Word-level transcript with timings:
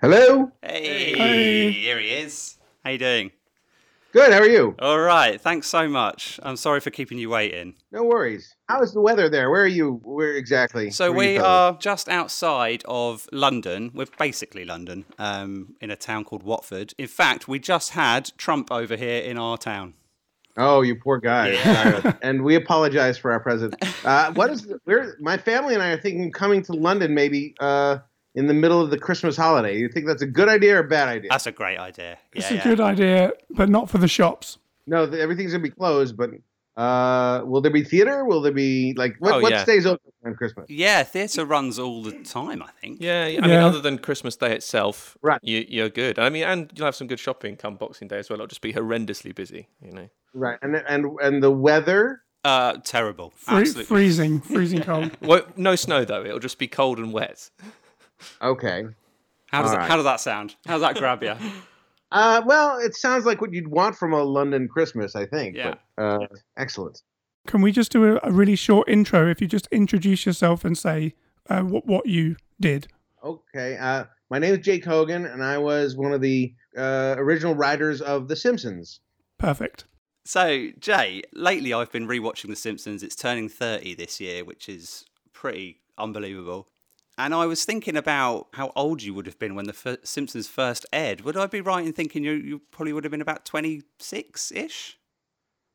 Hello. 0.00 0.52
Hey, 0.62 1.14
Hey. 1.16 1.72
here 1.72 1.98
he 1.98 2.08
is. 2.08 2.56
How 2.84 2.90
you 2.90 2.98
doing? 2.98 3.32
Good. 4.12 4.32
How 4.32 4.38
are 4.38 4.46
you? 4.48 4.74
All 4.78 5.00
right. 5.00 5.38
Thanks 5.40 5.66
so 5.66 5.86
much. 5.88 6.40
I'm 6.42 6.56
sorry 6.56 6.80
for 6.80 6.90
keeping 6.90 7.18
you 7.18 7.28
waiting. 7.30 7.74
No 7.92 8.04
worries. 8.04 8.54
How 8.68 8.80
is 8.80 8.94
the 8.94 9.00
weather 9.02 9.28
there? 9.28 9.50
Where 9.50 9.62
are 9.62 9.66
you? 9.66 10.00
Where 10.04 10.34
exactly? 10.34 10.90
So 10.90 11.10
Where 11.10 11.18
we 11.18 11.32
you 11.34 11.40
fellas? 11.40 11.74
are 11.74 11.78
just 11.78 12.08
outside 12.08 12.82
of 12.86 13.28
London. 13.32 13.90
We're 13.92 14.06
basically 14.18 14.64
London, 14.64 15.04
um, 15.18 15.74
in 15.80 15.90
a 15.90 15.96
town 15.96 16.24
called 16.24 16.42
Watford. 16.42 16.94
In 16.96 17.06
fact, 17.08 17.48
we 17.48 17.58
just 17.58 17.90
had 17.90 18.30
Trump 18.38 18.70
over 18.72 18.96
here 18.96 19.20
in 19.22 19.36
our 19.36 19.58
town. 19.58 19.94
Oh, 20.56 20.80
you 20.82 20.96
poor 20.96 21.18
guy. 21.18 21.50
Yeah. 21.52 22.14
And 22.22 22.42
we 22.42 22.54
apologize 22.54 23.18
for 23.18 23.30
our 23.30 23.40
president. 23.40 23.82
Uh, 24.04 24.32
what 24.32 24.50
is? 24.50 24.66
We're 24.86 25.16
my 25.20 25.36
family 25.36 25.74
and 25.74 25.82
I 25.82 25.90
are 25.90 26.00
thinking 26.00 26.32
coming 26.32 26.62
to 26.62 26.72
London 26.72 27.14
maybe 27.14 27.54
uh, 27.60 27.98
in 28.38 28.46
the 28.46 28.54
middle 28.54 28.80
of 28.80 28.90
the 28.90 28.98
Christmas 28.98 29.36
holiday. 29.36 29.76
You 29.78 29.88
think 29.88 30.06
that's 30.06 30.22
a 30.22 30.26
good 30.38 30.48
idea 30.48 30.76
or 30.76 30.80
a 30.80 30.88
bad 30.88 31.08
idea? 31.08 31.28
That's 31.30 31.46
a 31.46 31.52
great 31.52 31.78
idea. 31.78 32.18
It's 32.32 32.50
Yeah, 32.50 32.54
a 32.54 32.58
yeah. 32.58 32.64
good 32.70 32.80
idea, 32.80 33.32
but 33.50 33.68
not 33.68 33.90
for 33.90 33.98
the 33.98 34.08
shops. 34.08 34.58
no, 34.86 35.06
th- 35.06 35.20
everything's 35.20 35.52
gonna 35.52 35.62
be 35.62 35.70
closed. 35.70 36.16
But 36.16 36.30
uh, 36.80 37.42
will 37.44 37.60
there 37.60 37.72
be 37.72 37.82
theater? 37.82 38.24
Will 38.24 38.40
there 38.40 38.52
be 38.52 38.94
like 38.96 39.16
what? 39.18 39.34
Oh, 39.34 39.40
what 39.40 39.50
yeah. 39.52 39.62
stays 39.64 39.84
open 39.86 40.12
on 40.24 40.34
Christmas? 40.34 40.66
Yeah, 40.70 41.02
theatre 41.02 41.44
runs 41.44 41.78
all 41.78 42.02
the 42.02 42.12
time. 42.22 42.62
I 42.62 42.70
think. 42.80 42.98
Yeah, 43.00 43.24
I 43.42 43.46
mean, 43.46 43.50
other 43.70 43.80
than 43.80 43.98
Christmas 43.98 44.36
Day 44.36 44.54
itself, 44.54 45.16
Right. 45.20 45.40
You, 45.42 45.64
you're 45.68 45.88
good. 45.90 46.18
I 46.18 46.28
mean, 46.30 46.44
and 46.44 46.70
you'll 46.76 46.84
have 46.86 46.94
some 46.94 47.08
good 47.08 47.18
shopping 47.20 47.56
come 47.56 47.76
Boxing 47.76 48.08
Day 48.08 48.18
as 48.18 48.30
well. 48.30 48.36
It'll 48.36 48.46
just 48.46 48.60
be 48.60 48.72
horrendously 48.72 49.34
busy, 49.34 49.68
you 49.82 49.92
know. 49.92 50.08
Right. 50.34 50.58
And 50.62 50.76
and 50.76 51.06
and 51.22 51.42
the 51.42 51.50
weather. 51.50 52.22
Uh, 52.44 52.74
terrible. 52.84 53.32
Free, 53.34 53.58
Absolutely. 53.62 53.84
freezing, 53.86 54.40
freezing 54.40 54.80
cold. 54.82 55.10
Well, 55.20 55.42
no 55.56 55.74
snow 55.74 56.04
though. 56.04 56.24
It'll 56.24 56.38
just 56.38 56.58
be 56.58 56.68
cold 56.68 56.98
and 56.98 57.12
wet. 57.12 57.50
Okay. 58.42 58.84
How 59.46 59.62
does 59.62 59.70
All 59.70 59.76
that, 59.76 59.80
right. 59.80 59.90
how 59.90 59.96
does 59.96 60.04
that 60.04 60.20
sound? 60.20 60.56
How 60.66 60.74
does 60.74 60.82
that 60.82 60.96
grab 60.96 61.22
you? 61.22 61.34
Uh, 62.10 62.40
well, 62.46 62.78
it 62.78 62.94
sounds 62.94 63.26
like 63.26 63.40
what 63.40 63.52
you'd 63.52 63.68
want 63.68 63.94
from 63.94 64.14
a 64.14 64.22
London 64.22 64.66
Christmas, 64.66 65.14
I 65.14 65.26
think. 65.26 65.56
Yeah. 65.56 65.74
But, 65.94 66.02
uh, 66.02 66.26
excellent. 66.56 67.02
Can 67.46 67.60
we 67.60 67.70
just 67.70 67.92
do 67.92 68.16
a, 68.16 68.20
a 68.22 68.32
really 68.32 68.56
short 68.56 68.88
intro? 68.88 69.28
If 69.30 69.42
you 69.42 69.46
just 69.46 69.68
introduce 69.70 70.24
yourself 70.24 70.64
and 70.64 70.76
say 70.76 71.14
uh, 71.48 71.62
what 71.62 71.86
what 71.86 72.06
you 72.06 72.36
did. 72.60 72.88
Okay. 73.22 73.76
Uh, 73.76 74.04
my 74.30 74.38
name 74.38 74.54
is 74.54 74.60
Jay 74.60 74.80
Kogen, 74.80 75.30
and 75.30 75.42
I 75.42 75.58
was 75.58 75.96
one 75.96 76.12
of 76.12 76.20
the 76.20 76.54
uh, 76.76 77.14
original 77.18 77.54
writers 77.54 78.00
of 78.00 78.28
The 78.28 78.36
Simpsons. 78.36 79.00
Perfect. 79.38 79.84
So, 80.24 80.68
Jay, 80.78 81.22
lately 81.32 81.72
I've 81.72 81.90
been 81.90 82.06
rewatching 82.06 82.48
The 82.48 82.56
Simpsons. 82.56 83.02
It's 83.02 83.16
turning 83.16 83.48
30 83.48 83.94
this 83.94 84.20
year, 84.20 84.44
which 84.44 84.68
is 84.68 85.06
pretty 85.32 85.80
unbelievable. 85.96 86.68
And 87.18 87.34
I 87.34 87.46
was 87.46 87.64
thinking 87.64 87.96
about 87.96 88.46
how 88.54 88.72
old 88.76 89.02
you 89.02 89.12
would 89.12 89.26
have 89.26 89.38
been 89.38 89.54
when 89.56 89.66
The 89.66 89.74
F- 89.84 89.98
Simpsons 90.04 90.46
first 90.48 90.86
aired. 90.92 91.22
Would 91.22 91.36
I 91.36 91.46
be 91.46 91.60
right 91.60 91.84
in 91.84 91.92
thinking 91.92 92.22
you, 92.22 92.32
you 92.32 92.60
probably 92.70 92.92
would 92.92 93.02
have 93.04 93.10
been 93.10 93.20
about 93.20 93.44
26 93.44 94.52
ish? 94.52 94.98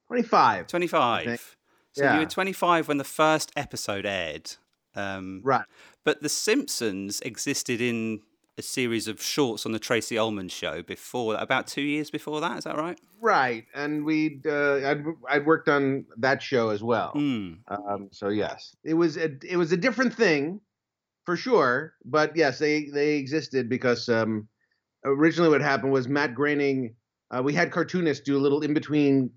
25. 0.07 0.67
25. 0.67 1.57
So 1.91 2.03
Yeah. 2.03 2.13
you 2.15 2.19
were 2.21 2.25
25 2.25 2.87
when 2.87 2.97
the 2.97 3.03
first 3.03 3.51
episode 3.55 4.05
aired. 4.05 4.51
Um, 4.95 5.41
Right. 5.43 5.65
But 6.05 6.21
The 6.21 6.29
Simpsons 6.29 7.19
existed 7.21 7.81
in 7.81 8.21
a 8.57 8.61
series 8.61 9.07
of 9.07 9.21
shorts 9.21 9.65
on 9.65 9.71
the 9.71 9.79
Tracey 9.79 10.17
Ullman 10.17 10.47
show 10.47 10.81
before, 10.83 11.35
about 11.35 11.65
two 11.67 11.81
years 11.81 12.09
before 12.11 12.39
that. 12.41 12.59
Is 12.59 12.63
that 12.65 12.77
right? 12.77 12.99
Right. 13.19 13.65
And 13.73 14.05
we'd, 14.05 14.45
uh, 14.45 14.75
I'd, 14.85 15.03
I'd 15.27 15.45
worked 15.45 15.67
on 15.69 16.05
that 16.17 16.41
show 16.41 16.69
as 16.69 16.83
well. 16.83 17.11
Hmm. 17.11 17.53
Um, 17.67 18.09
so, 18.11 18.29
yes. 18.29 18.75
It 18.83 18.93
was, 18.93 19.17
a, 19.17 19.31
it 19.43 19.57
was 19.57 19.71
a 19.71 19.77
different 19.77 20.13
thing, 20.13 20.61
for 21.25 21.35
sure. 21.35 21.93
But, 22.05 22.35
yes, 22.35 22.59
they, 22.59 22.85
they 22.85 23.15
existed 23.15 23.69
because 23.69 24.09
um, 24.09 24.47
originally 25.05 25.49
what 25.49 25.61
happened 25.61 25.91
was 25.91 26.07
Matt 26.07 26.35
Groening, 26.35 26.95
uh, 27.31 27.41
we 27.41 27.53
had 27.53 27.71
cartoonists 27.71 28.23
do 28.23 28.37
a 28.37 28.39
little 28.39 28.61
in-between 28.61 29.31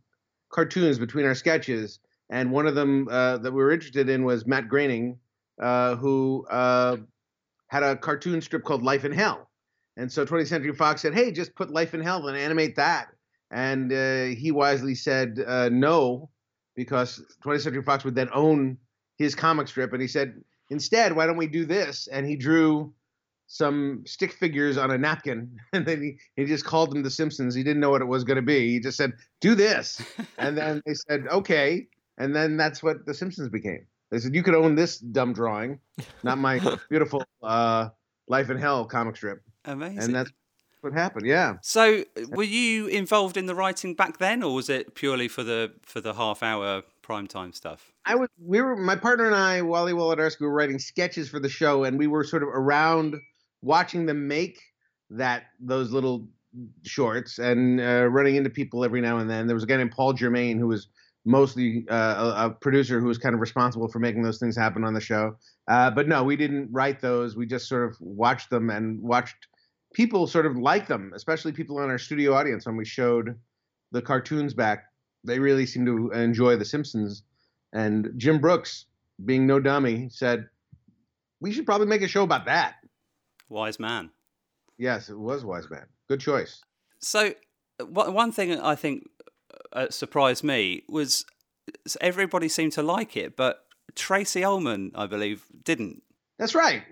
cartoons 0.50 0.98
between 0.98 1.24
our 1.24 1.34
sketches. 1.34 1.98
And 2.30 2.50
one 2.50 2.66
of 2.66 2.74
them 2.74 3.08
uh, 3.10 3.38
that 3.38 3.52
we 3.52 3.62
were 3.62 3.72
interested 3.72 4.08
in 4.08 4.24
was 4.24 4.46
Matt 4.46 4.68
Groening, 4.68 5.18
uh, 5.60 5.96
who 5.96 6.46
uh, 6.50 6.96
had 7.68 7.82
a 7.82 7.96
cartoon 7.96 8.40
strip 8.40 8.64
called 8.64 8.82
Life 8.82 9.04
in 9.04 9.12
Hell. 9.12 9.48
And 9.96 10.12
so 10.12 10.26
20th 10.26 10.48
Century 10.48 10.74
Fox 10.74 11.00
said, 11.00 11.14
hey, 11.14 11.30
just 11.30 11.54
put 11.54 11.70
Life 11.70 11.94
in 11.94 12.00
Hell 12.00 12.26
and 12.28 12.36
animate 12.36 12.76
that. 12.76 13.08
And 13.50 13.92
uh, 13.92 14.24
he 14.38 14.50
wisely 14.50 14.94
said 14.94 15.42
uh, 15.46 15.68
no, 15.70 16.30
because 16.74 17.22
20th 17.44 17.62
Century 17.62 17.82
Fox 17.82 18.04
would 18.04 18.14
then 18.14 18.28
own 18.34 18.76
his 19.16 19.34
comic 19.34 19.68
strip. 19.68 19.92
And 19.92 20.02
he 20.02 20.08
said, 20.08 20.34
instead, 20.70 21.14
why 21.14 21.26
don't 21.26 21.36
we 21.36 21.46
do 21.46 21.64
this? 21.64 22.08
And 22.08 22.26
he 22.26 22.36
drew 22.36 22.92
some 23.46 24.02
stick 24.06 24.32
figures 24.32 24.76
on 24.76 24.90
a 24.90 24.98
napkin. 24.98 25.58
And 25.72 25.86
then 25.86 26.02
he, 26.02 26.18
he 26.34 26.46
just 26.46 26.64
called 26.64 26.90
them 26.90 27.02
The 27.02 27.10
Simpsons. 27.10 27.54
He 27.54 27.62
didn't 27.62 27.80
know 27.80 27.90
what 27.90 28.02
it 28.02 28.06
was 28.06 28.24
going 28.24 28.36
to 28.36 28.42
be. 28.42 28.72
He 28.72 28.80
just 28.80 28.96
said, 28.96 29.12
do 29.40 29.54
this. 29.54 30.02
and 30.38 30.56
then 30.56 30.82
they 30.86 30.94
said, 30.94 31.26
okay. 31.30 31.86
And 32.18 32.34
then 32.34 32.56
that's 32.56 32.82
what 32.82 33.06
The 33.06 33.14
Simpsons 33.14 33.48
became. 33.48 33.86
They 34.10 34.18
said, 34.18 34.34
you 34.34 34.42
could 34.42 34.54
own 34.54 34.74
this 34.76 34.98
dumb 34.98 35.32
drawing, 35.32 35.80
not 36.22 36.38
my 36.38 36.60
beautiful 36.88 37.24
uh, 37.42 37.88
Life 38.28 38.50
in 38.50 38.56
Hell 38.56 38.84
comic 38.84 39.16
strip. 39.16 39.42
Amazing. 39.64 39.98
And 39.98 40.14
that's 40.14 40.30
what 40.80 40.92
happened. 40.92 41.26
Yeah. 41.26 41.56
So, 41.62 42.04
were 42.28 42.44
you 42.44 42.86
involved 42.86 43.36
in 43.36 43.46
the 43.46 43.54
writing 43.54 43.94
back 43.94 44.18
then, 44.18 44.42
or 44.42 44.54
was 44.54 44.68
it 44.68 44.94
purely 44.94 45.26
for 45.28 45.42
the 45.42 45.72
for 45.82 46.00
the 46.00 46.14
half 46.14 46.42
hour 46.42 46.82
prime 47.06 47.28
time 47.28 47.52
stuff? 47.52 47.92
I 48.04 48.16
was, 48.16 48.28
we 48.44 48.60
were, 48.60 48.76
my 48.76 48.96
partner 48.96 49.26
and 49.26 49.34
I, 49.34 49.62
Wally 49.62 49.92
Wolodarsky, 49.92 50.40
were 50.40 50.52
writing 50.52 50.80
sketches 50.80 51.28
for 51.28 51.38
the 51.38 51.48
show, 51.48 51.84
and 51.84 51.96
we 51.96 52.08
were 52.08 52.24
sort 52.24 52.42
of 52.42 52.48
around 52.48 53.14
watching 53.62 54.06
them 54.06 54.26
make 54.26 54.60
that, 55.10 55.44
those 55.60 55.92
little 55.92 56.28
shorts 56.82 57.38
and 57.38 57.80
uh, 57.80 58.08
running 58.10 58.34
into 58.34 58.50
people 58.50 58.84
every 58.84 59.00
now 59.00 59.18
and 59.18 59.30
then. 59.30 59.46
There 59.46 59.54
was 59.54 59.62
a 59.62 59.68
guy 59.68 59.76
named 59.76 59.92
Paul 59.92 60.14
Germain 60.14 60.58
who 60.58 60.66
was 60.66 60.88
mostly 61.24 61.86
uh, 61.88 61.94
a, 61.94 62.46
a 62.46 62.50
producer 62.50 62.98
who 62.98 63.06
was 63.06 63.18
kind 63.18 63.36
of 63.36 63.40
responsible 63.40 63.86
for 63.86 64.00
making 64.00 64.24
those 64.24 64.38
things 64.38 64.56
happen 64.56 64.82
on 64.82 64.92
the 64.92 65.00
show. 65.00 65.36
Uh, 65.70 65.90
but 65.92 66.08
no, 66.08 66.24
we 66.24 66.34
didn't 66.36 66.68
write 66.72 67.00
those. 67.00 67.36
We 67.36 67.46
just 67.46 67.68
sort 67.68 67.88
of 67.88 67.96
watched 68.00 68.50
them 68.50 68.68
and 68.68 69.00
watched 69.00 69.46
people 69.94 70.26
sort 70.26 70.46
of 70.46 70.56
like 70.56 70.88
them, 70.88 71.12
especially 71.14 71.52
people 71.52 71.80
in 71.82 71.88
our 71.88 71.98
studio 71.98 72.34
audience 72.34 72.66
when 72.66 72.76
we 72.76 72.84
showed 72.84 73.38
the 73.92 74.02
cartoons 74.02 74.54
back. 74.54 74.86
They 75.26 75.38
really 75.38 75.66
seem 75.66 75.84
to 75.86 76.10
enjoy 76.10 76.56
The 76.56 76.64
Simpsons. 76.64 77.22
And 77.72 78.12
Jim 78.16 78.40
Brooks, 78.40 78.86
being 79.24 79.46
no 79.46 79.60
dummy, 79.60 80.08
said, 80.10 80.48
We 81.40 81.52
should 81.52 81.66
probably 81.66 81.88
make 81.88 82.02
a 82.02 82.08
show 82.08 82.22
about 82.22 82.46
that. 82.46 82.76
Wise 83.48 83.78
man. 83.78 84.10
Yes, 84.78 85.08
it 85.08 85.18
was 85.18 85.44
Wise 85.44 85.70
Man. 85.70 85.86
Good 86.08 86.20
choice. 86.20 86.62
So, 86.98 87.32
one 87.80 88.12
one 88.14 88.32
thing 88.32 88.58
I 88.60 88.74
think 88.74 89.08
uh, 89.72 89.88
surprised 89.90 90.44
me 90.44 90.82
was 90.88 91.24
everybody 92.00 92.48
seemed 92.48 92.72
to 92.72 92.82
like 92.82 93.16
it, 93.16 93.36
but 93.36 93.64
Tracey 93.94 94.44
Ullman, 94.44 94.92
I 94.94 95.06
believe, 95.06 95.46
didn't. 95.64 96.02
That's 96.38 96.54
right. 96.54 96.82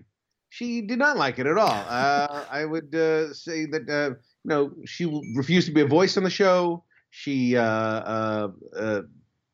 She 0.49 0.81
did 0.83 0.99
not 0.99 1.17
like 1.17 1.39
it 1.39 1.47
at 1.47 1.59
all. 1.59 1.85
Uh, 1.89 2.45
I 2.51 2.65
would 2.65 2.95
uh, 2.95 3.35
say 3.35 3.67
that 3.67 3.89
uh, 3.89 4.15
you 4.45 4.49
know 4.49 4.73
she 4.87 5.05
refused 5.35 5.67
to 5.67 5.75
be 5.75 5.83
a 5.83 5.87
voice 5.87 6.17
on 6.17 6.25
the 6.25 6.31
show. 6.31 6.85
She 7.17 7.57
uh, 7.57 7.63
uh, 7.63 8.49
uh, 8.77 9.03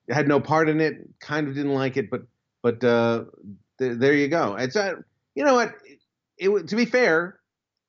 had 0.08 0.26
no 0.26 0.40
part 0.40 0.70
in 0.70 0.80
it. 0.80 0.94
Kind 1.20 1.46
of 1.46 1.54
didn't 1.54 1.74
like 1.74 1.98
it, 1.98 2.10
but 2.10 2.22
but 2.62 2.82
uh, 2.82 3.24
th- 3.78 3.98
there 3.98 4.14
you 4.14 4.28
go. 4.28 4.56
It's 4.56 4.76
you 4.76 5.44
know 5.44 5.52
what? 5.52 5.74
It, 6.38 6.48
it 6.48 6.68
to 6.68 6.74
be 6.74 6.86
fair, 6.86 7.38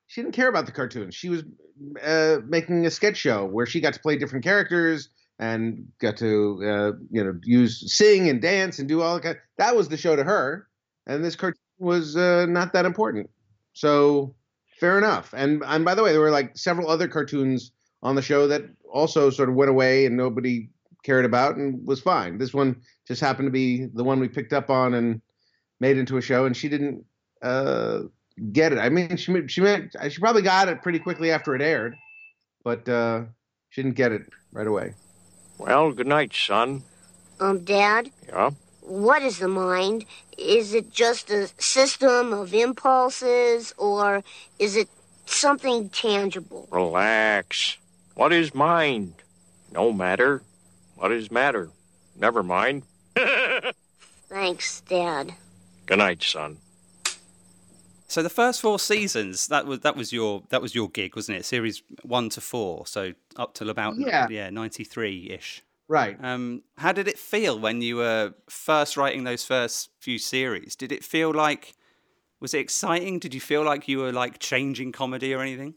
she 0.08 0.22
didn't 0.22 0.36
care 0.36 0.50
about 0.50 0.66
the 0.66 0.74
cartoons. 0.74 1.16
She 1.16 1.30
was 1.30 1.44
making 2.46 2.86
a 2.86 2.92
sketch 2.92 3.16
show 3.16 3.46
where 3.46 3.66
she 3.66 3.80
got 3.80 3.94
to 3.94 4.02
play 4.02 4.18
different 4.18 4.44
characters 4.44 5.08
and 5.40 5.88
got 6.02 6.18
to 6.18 6.60
uh, 6.66 6.92
you 7.10 7.24
know 7.24 7.40
use 7.42 7.96
sing 7.96 8.28
and 8.28 8.42
dance 8.42 8.78
and 8.78 8.90
do 8.90 9.02
all 9.02 9.16
that. 9.16 9.24
Kind 9.24 9.38
that 9.58 9.78
was 9.78 9.88
the 9.88 9.96
show 9.96 10.18
to 10.18 10.26
her, 10.26 10.68
and 11.08 11.24
this 11.24 11.38
cartoon 11.38 11.62
was 11.80 12.18
uh, 12.18 12.46
not 12.46 12.74
that 12.74 12.86
important. 12.86 13.30
So 13.72 14.36
fair 14.82 14.98
enough. 14.98 15.34
And 15.34 15.64
and 15.66 15.86
by 15.86 15.96
the 15.96 16.04
way, 16.04 16.12
there 16.12 16.20
were 16.20 16.30
like 16.30 16.58
several 16.58 16.90
other 16.90 17.08
cartoons 17.08 17.72
on 18.04 18.16
the 18.16 18.22
show 18.22 18.48
that 18.48 18.64
also 18.92 19.30
sort 19.30 19.50
of 19.50 19.56
went 19.56 19.70
away 19.72 20.06
and 20.06 20.16
nobody 20.18 20.70
cared 21.04 21.26
about 21.26 21.56
and 21.56 21.86
was 21.88 22.00
fine. 22.00 22.38
This 22.38 22.54
one 22.54 22.82
just 23.08 23.22
happened 23.22 23.48
to 23.48 23.52
be 23.52 23.86
the 23.94 24.04
one 24.04 24.20
we 24.20 24.28
picked 24.28 24.54
up 24.54 24.70
on 24.70 24.94
and 24.94 25.22
made 25.80 25.98
into 25.98 26.18
a 26.18 26.22
show, 26.22 26.46
and 26.46 26.56
she 26.56 26.70
didn't 26.70 27.04
uh, 27.42 28.02
get 28.52 28.72
it. 28.72 28.78
I 28.78 28.90
mean, 28.90 29.18
she 29.18 29.48
she 29.48 29.62
meant 29.62 29.96
she 30.10 30.20
probably 30.20 30.44
got 30.44 30.68
it 30.68 30.82
pretty 30.84 31.00
quickly 31.00 31.32
after 31.32 31.56
it 31.56 31.62
aired, 31.62 31.96
but 32.64 32.88
uh, 32.88 33.24
she 33.70 33.82
didn't 33.82 33.96
get 33.96 34.12
it 34.12 34.24
right 34.52 34.68
away. 34.68 34.94
Well, 35.58 35.92
good 35.92 36.08
night, 36.08 36.34
son. 36.34 36.84
Um, 37.40 37.64
Dad, 37.64 38.12
Yeah? 38.28 38.52
what 38.82 39.24
is 39.24 39.40
the 39.40 39.48
mind? 39.48 40.06
Is 40.38 40.74
it 40.74 40.92
just 40.92 41.30
a 41.32 41.48
system 41.60 42.34
of 42.34 42.54
impulses, 42.54 43.74
or 43.78 44.24
is 44.60 44.76
it 44.76 44.90
something 45.26 45.90
tangible? 45.90 46.68
Relax. 46.72 47.78
What 48.16 48.34
is 48.34 48.54
mind? 48.54 49.16
No 49.72 49.92
matter. 49.92 50.44
What 50.96 51.12
is 51.12 51.32
matter? 51.32 51.70
Never 52.16 52.44
mind. 52.44 52.84
Thanks, 54.30 54.82
Dad. 54.82 55.34
Good 55.86 55.98
night, 55.98 56.22
son. 56.24 56.58
So 58.08 58.22
the 58.22 58.30
first 58.30 58.60
four 58.62 58.78
seasons 58.78 59.48
that 59.48 59.66
was 59.66 59.80
that 59.82 59.96
was 59.96 60.12
your 60.12 60.44
that 60.50 60.62
was 60.62 60.76
your 60.76 60.90
gig, 60.90 61.16
wasn't 61.16 61.38
it? 61.38 61.46
Series 61.46 61.82
one 62.04 62.30
to 62.30 62.42
four, 62.42 62.86
so 62.86 63.14
up 63.38 63.54
till 63.54 63.70
about 63.70 63.96
Yeah. 63.98 64.28
yeah 64.30 64.50
ninety 64.50 64.84
three 64.84 65.30
ish. 65.32 65.64
Right. 65.88 66.18
Um, 66.24 66.64
how 66.78 66.92
did 66.92 67.08
it 67.08 67.18
feel 67.18 67.58
when 67.60 67.82
you 67.82 67.98
were 67.98 68.34
first 68.50 68.96
writing 68.98 69.24
those 69.24 69.44
first 69.46 69.90
few 70.00 70.20
series? 70.20 70.76
Did 70.76 70.92
it 70.92 71.04
feel 71.04 71.34
like 71.34 71.74
was 72.42 72.54
it 72.54 72.60
exciting? 72.60 73.20
Did 73.20 73.34
you 73.34 73.40
feel 73.42 73.64
like 73.64 73.88
you 73.88 74.00
were 74.00 74.12
like 74.12 74.40
changing 74.40 74.92
comedy 74.92 75.34
or 75.34 75.42
anything? 75.42 75.76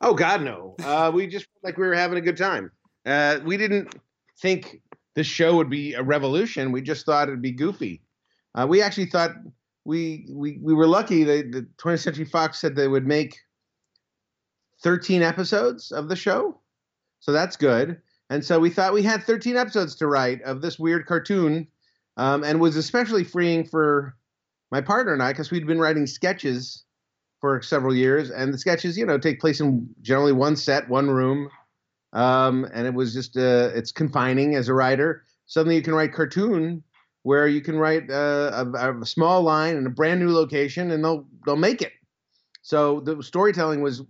Oh 0.00 0.14
God, 0.14 0.42
no. 0.42 0.74
Uh, 0.82 1.10
we 1.14 1.26
just 1.26 1.46
felt 1.46 1.64
like 1.64 1.78
we 1.78 1.86
were 1.86 1.94
having 1.94 2.18
a 2.18 2.22
good 2.22 2.36
time. 2.36 2.70
Uh, 3.06 3.38
we 3.44 3.56
didn't 3.56 3.94
think 4.38 4.80
this 5.14 5.26
show 5.26 5.56
would 5.56 5.70
be 5.70 5.94
a 5.94 6.02
revolution. 6.02 6.72
We 6.72 6.82
just 6.82 7.06
thought 7.06 7.28
it'd 7.28 7.42
be 7.42 7.52
goofy. 7.52 8.02
Uh, 8.54 8.66
we 8.68 8.82
actually 8.82 9.06
thought 9.06 9.32
we 9.84 10.26
we 10.30 10.58
we 10.62 10.74
were 10.74 10.86
lucky. 10.86 11.24
They, 11.24 11.42
the 11.42 11.66
20th 11.78 12.00
Century 12.00 12.24
Fox 12.24 12.60
said 12.60 12.74
they 12.74 12.88
would 12.88 13.06
make 13.06 13.36
13 14.82 15.22
episodes 15.22 15.92
of 15.92 16.08
the 16.08 16.16
show, 16.16 16.60
so 17.20 17.32
that's 17.32 17.56
good. 17.56 18.00
And 18.30 18.44
so 18.44 18.58
we 18.58 18.70
thought 18.70 18.92
we 18.92 19.02
had 19.02 19.22
13 19.22 19.56
episodes 19.56 19.94
to 19.96 20.06
write 20.06 20.42
of 20.42 20.62
this 20.62 20.78
weird 20.78 21.06
cartoon, 21.06 21.68
um, 22.16 22.42
and 22.42 22.60
was 22.60 22.76
especially 22.76 23.24
freeing 23.24 23.64
for 23.64 24.16
my 24.70 24.80
partner 24.80 25.12
and 25.12 25.22
I 25.22 25.32
because 25.32 25.50
we'd 25.50 25.66
been 25.66 25.78
writing 25.78 26.06
sketches 26.06 26.84
for 27.44 27.60
several 27.60 27.94
years, 27.94 28.30
and 28.30 28.54
the 28.54 28.56
sketches, 28.56 28.96
you 28.96 29.04
know, 29.04 29.18
take 29.18 29.38
place 29.38 29.60
in 29.60 29.86
generally 30.00 30.32
one 30.32 30.56
set, 30.56 30.88
one 30.88 31.10
room, 31.10 31.50
um, 32.14 32.66
and 32.72 32.86
it 32.86 32.94
was 32.94 33.12
just 33.12 33.36
uh, 33.36 33.68
it's 33.74 33.92
confining 33.92 34.54
as 34.54 34.70
a 34.70 34.72
writer. 34.72 35.24
Suddenly, 35.44 35.76
you 35.76 35.82
can 35.82 35.94
write 35.94 36.14
cartoon 36.14 36.82
where 37.22 37.46
you 37.46 37.60
can 37.60 37.76
write 37.76 38.10
uh, 38.10 38.64
a, 38.74 38.98
a 38.98 39.04
small 39.04 39.42
line 39.42 39.76
in 39.76 39.86
a 39.86 39.90
brand 39.90 40.20
new 40.20 40.32
location, 40.32 40.90
and 40.90 41.04
they'll 41.04 41.26
they'll 41.44 41.56
make 41.56 41.82
it. 41.82 41.92
So 42.62 43.00
the 43.00 43.22
storytelling 43.22 43.82
was 43.82 44.00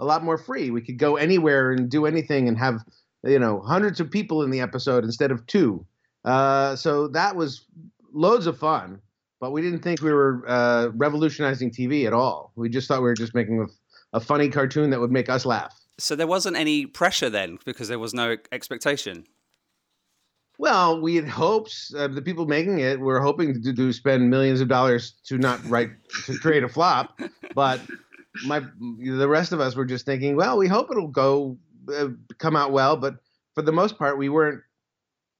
a 0.00 0.06
lot 0.06 0.24
more 0.24 0.38
free. 0.38 0.70
We 0.70 0.80
could 0.80 0.98
go 0.98 1.16
anywhere 1.16 1.72
and 1.72 1.90
do 1.90 2.06
anything, 2.06 2.48
and 2.48 2.56
have 2.56 2.82
you 3.22 3.38
know 3.38 3.60
hundreds 3.60 4.00
of 4.00 4.10
people 4.10 4.42
in 4.44 4.50
the 4.50 4.62
episode 4.62 5.04
instead 5.04 5.30
of 5.30 5.46
two. 5.46 5.84
Uh, 6.24 6.74
so 6.74 7.08
that 7.08 7.36
was 7.36 7.66
loads 8.14 8.46
of 8.46 8.56
fun 8.56 9.02
but 9.40 9.52
we 9.52 9.62
didn't 9.62 9.80
think 9.80 10.02
we 10.02 10.12
were 10.12 10.44
uh, 10.48 10.88
revolutionizing 10.94 11.70
TV 11.70 12.06
at 12.06 12.12
all. 12.12 12.52
We 12.56 12.68
just 12.68 12.88
thought 12.88 12.98
we 12.98 13.08
were 13.08 13.14
just 13.14 13.34
making 13.34 13.60
a, 13.60 14.16
a 14.16 14.20
funny 14.20 14.48
cartoon 14.48 14.90
that 14.90 15.00
would 15.00 15.12
make 15.12 15.28
us 15.28 15.46
laugh. 15.46 15.74
So 15.98 16.14
there 16.14 16.26
wasn't 16.26 16.56
any 16.56 16.86
pressure 16.86 17.30
then 17.30 17.58
because 17.64 17.88
there 17.88 17.98
was 17.98 18.14
no 18.14 18.36
expectation. 18.52 19.24
Well, 20.58 21.00
we 21.00 21.14
had 21.16 21.28
hopes. 21.28 21.94
Uh, 21.96 22.08
the 22.08 22.22
people 22.22 22.46
making 22.46 22.80
it 22.80 22.98
were 22.98 23.20
hoping 23.20 23.62
to 23.62 23.72
do 23.72 23.92
spend 23.92 24.28
millions 24.28 24.60
of 24.60 24.68
dollars 24.68 25.12
to 25.24 25.38
not 25.38 25.64
write 25.68 25.90
to 26.26 26.36
create 26.38 26.64
a 26.64 26.68
flop, 26.68 27.20
but 27.54 27.80
my 28.44 28.60
the 29.00 29.28
rest 29.28 29.52
of 29.52 29.60
us 29.60 29.76
were 29.76 29.84
just 29.84 30.04
thinking, 30.04 30.34
well, 30.34 30.58
we 30.58 30.66
hope 30.66 30.90
it'll 30.90 31.06
go 31.06 31.56
uh, 31.94 32.08
come 32.38 32.56
out 32.56 32.72
well. 32.72 32.96
But 32.96 33.16
for 33.54 33.62
the 33.62 33.72
most 33.72 33.98
part, 33.98 34.18
we 34.18 34.28
weren't 34.28 34.60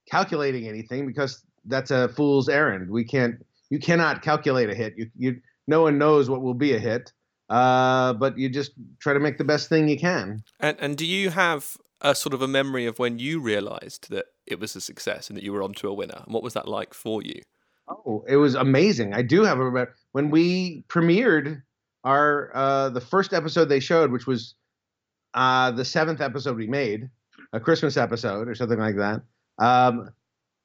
calculating 0.09 0.67
anything 0.67 1.05
because 1.05 1.43
that's 1.65 1.91
a 1.91 2.07
fool's 2.09 2.47
errand. 2.47 2.89
We 2.89 3.03
can't 3.03 3.45
you 3.69 3.79
cannot 3.79 4.21
calculate 4.21 4.69
a 4.69 4.75
hit. 4.75 4.93
You 4.97 5.09
you 5.15 5.41
no 5.67 5.81
one 5.81 5.97
knows 5.97 6.29
what 6.29 6.41
will 6.41 6.53
be 6.53 6.73
a 6.73 6.79
hit. 6.79 7.13
Uh, 7.49 8.13
but 8.13 8.37
you 8.37 8.47
just 8.47 8.73
try 8.99 9.11
to 9.13 9.19
make 9.19 9.39
the 9.39 9.43
best 9.43 9.69
thing 9.69 9.87
you 9.87 9.97
can. 9.97 10.43
And 10.59 10.77
and 10.79 10.97
do 10.97 11.05
you 11.05 11.29
have 11.31 11.77
a 12.01 12.15
sort 12.15 12.33
of 12.33 12.41
a 12.41 12.47
memory 12.47 12.85
of 12.85 12.99
when 12.99 13.19
you 13.19 13.39
realised 13.39 14.09
that 14.09 14.25
it 14.45 14.59
was 14.59 14.75
a 14.75 14.81
success 14.81 15.29
and 15.29 15.37
that 15.37 15.43
you 15.43 15.51
were 15.51 15.63
onto 15.63 15.87
a 15.87 15.93
winner? 15.93 16.21
And 16.25 16.33
what 16.33 16.43
was 16.43 16.53
that 16.53 16.67
like 16.67 16.93
for 16.93 17.21
you? 17.23 17.41
Oh, 17.87 18.23
it 18.27 18.37
was 18.37 18.53
amazing. 18.53 19.13
I 19.13 19.23
do 19.23 19.43
have 19.43 19.59
a 19.59 19.87
when 20.11 20.29
we 20.29 20.83
premiered 20.89 21.61
our 22.03 22.51
uh, 22.55 22.89
the 22.89 23.01
first 23.01 23.33
episode 23.33 23.65
they 23.65 23.79
showed, 23.79 24.11
which 24.11 24.27
was 24.27 24.55
uh, 25.33 25.71
the 25.71 25.85
seventh 25.85 26.21
episode 26.21 26.55
we 26.55 26.67
made, 26.67 27.09
a 27.53 27.59
Christmas 27.59 27.97
episode 27.97 28.47
or 28.47 28.55
something 28.55 28.79
like 28.79 28.97
that. 28.97 29.21
Um, 29.57 30.09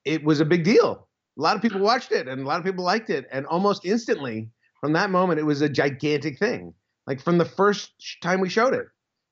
it 0.05 0.23
was 0.23 0.41
a 0.41 0.45
big 0.45 0.65
deal. 0.65 1.09
A 1.39 1.43
lot 1.43 1.57
of 1.57 1.63
people 1.63 1.81
watched 1.81 2.13
it, 2.13 2.29
and 2.29 2.43
a 2.43 2.47
lot 2.47 2.59
of 2.59 2.65
people 2.65 2.85
liked 2.85 3.11
it, 3.11 3.27
and 3.33 3.47
almost 3.47 3.85
instantly 3.85 4.51
from 4.81 4.93
that 4.93 5.11
moment, 5.11 5.41
it 5.41 5.45
was 5.45 5.63
a 5.63 5.69
gigantic 5.69 6.39
thing. 6.39 6.75
Like 7.07 7.21
from 7.21 7.39
the 7.39 7.45
first 7.45 7.93
time 8.23 8.41
we 8.41 8.49
showed 8.49 8.75
it, 8.75 8.87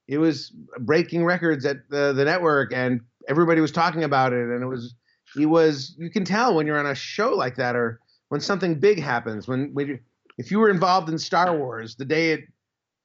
it 0.08 0.18
was 0.18 0.52
breaking 0.80 1.24
records 1.24 1.64
at 1.64 1.88
the, 1.88 2.12
the 2.12 2.24
network, 2.24 2.72
and 2.72 3.00
everybody 3.28 3.60
was 3.60 3.70
talking 3.70 4.04
about 4.04 4.32
it, 4.32 4.48
and 4.48 4.62
it 4.62 4.66
was 4.66 4.94
it 5.36 5.46
was 5.46 5.94
you 5.98 6.10
can 6.10 6.24
tell 6.24 6.54
when 6.54 6.66
you're 6.66 6.78
on 6.78 6.86
a 6.86 6.94
show 6.94 7.34
like 7.34 7.56
that 7.56 7.76
or 7.76 8.00
when 8.28 8.40
something 8.40 8.78
big 8.78 9.00
happens 9.00 9.48
when 9.48 9.72
when 9.74 9.88
you, 9.88 9.98
if 10.38 10.50
you 10.50 10.58
were 10.58 10.70
involved 10.70 11.08
in 11.08 11.18
Star 11.18 11.56
Wars 11.56 11.96
the 11.96 12.04
day 12.04 12.32
it 12.32 12.40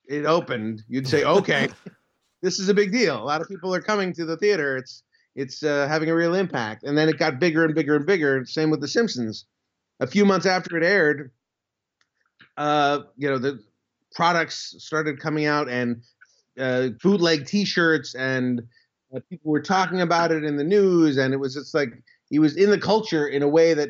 it 0.07 0.25
opened 0.25 0.83
you'd 0.88 1.07
say 1.07 1.23
okay 1.23 1.69
this 2.41 2.59
is 2.59 2.69
a 2.69 2.73
big 2.73 2.91
deal 2.91 3.21
a 3.21 3.23
lot 3.23 3.41
of 3.41 3.47
people 3.47 3.73
are 3.73 3.81
coming 3.81 4.13
to 4.13 4.25
the 4.25 4.38
theater 4.38 4.77
it's 4.77 5.03
it's 5.38 5.63
uh, 5.63 5.88
having 5.88 6.10
a 6.10 6.16
real 6.16 6.34
impact. 6.36 6.84
And 6.84 6.98
then 6.98 7.07
it 7.07 7.18
got 7.18 7.39
bigger 7.39 7.63
and 7.63 7.74
bigger 7.74 7.95
and 7.95 8.06
bigger 8.06 8.44
same 8.45 8.69
with 8.69 8.81
the 8.81 8.88
Simpsons. 8.88 9.45
A 10.01 10.07
few 10.07 10.25
months 10.25 10.45
after 10.45 10.78
it 10.78 10.84
aired 10.84 11.31
uh 12.57 13.01
you 13.16 13.30
know 13.30 13.38
the 13.38 13.63
products 14.16 14.75
started 14.80 15.19
coming 15.19 15.45
out 15.45 15.69
and 15.69 16.01
uh, 16.60 16.89
bootleg 17.04 17.45
T-shirts 17.45 18.16
and 18.16 18.63
uh, 19.16 19.19
people 19.30 19.51
were 19.51 19.62
talking 19.62 20.01
about 20.01 20.31
it 20.31 20.44
in 20.44 20.57
the 20.57 20.63
news 20.63 21.18
and 21.18 21.36
it 21.36 21.38
was 21.38 21.54
just 21.54 21.75
like 21.75 21.89
he 22.30 22.39
was 22.39 22.57
in 22.57 22.72
the 22.72 22.80
culture 22.80 23.28
in 23.28 23.44
a 23.44 23.48
way 23.48 23.75
that 23.75 23.89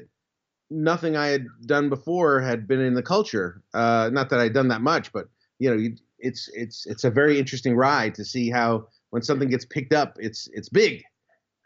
nothing 0.70 1.16
I 1.16 1.28
had 1.28 1.48
done 1.66 1.90
before 1.90 2.42
had 2.42 2.68
been 2.68 2.82
in 2.82 2.94
the 2.94 3.04
culture. 3.04 3.62
Uh, 3.74 4.10
not 4.12 4.30
that 4.30 4.40
I'd 4.40 4.54
done 4.54 4.68
that 4.70 4.82
much, 4.82 5.12
but 5.12 5.28
you 5.60 5.70
know, 5.70 5.76
you, 5.76 5.96
it's 6.20 6.50
it's 6.54 6.86
it's 6.86 7.04
a 7.04 7.10
very 7.10 7.40
interesting 7.40 7.76
ride 7.76 8.16
to 8.16 8.26
see 8.26 8.50
how 8.50 8.88
when 9.12 9.22
something 9.22 9.50
gets 9.50 9.66
picked 9.66 9.94
up, 9.94 10.18
it's 10.20 10.50
it's 10.54 10.70
big, 10.70 11.04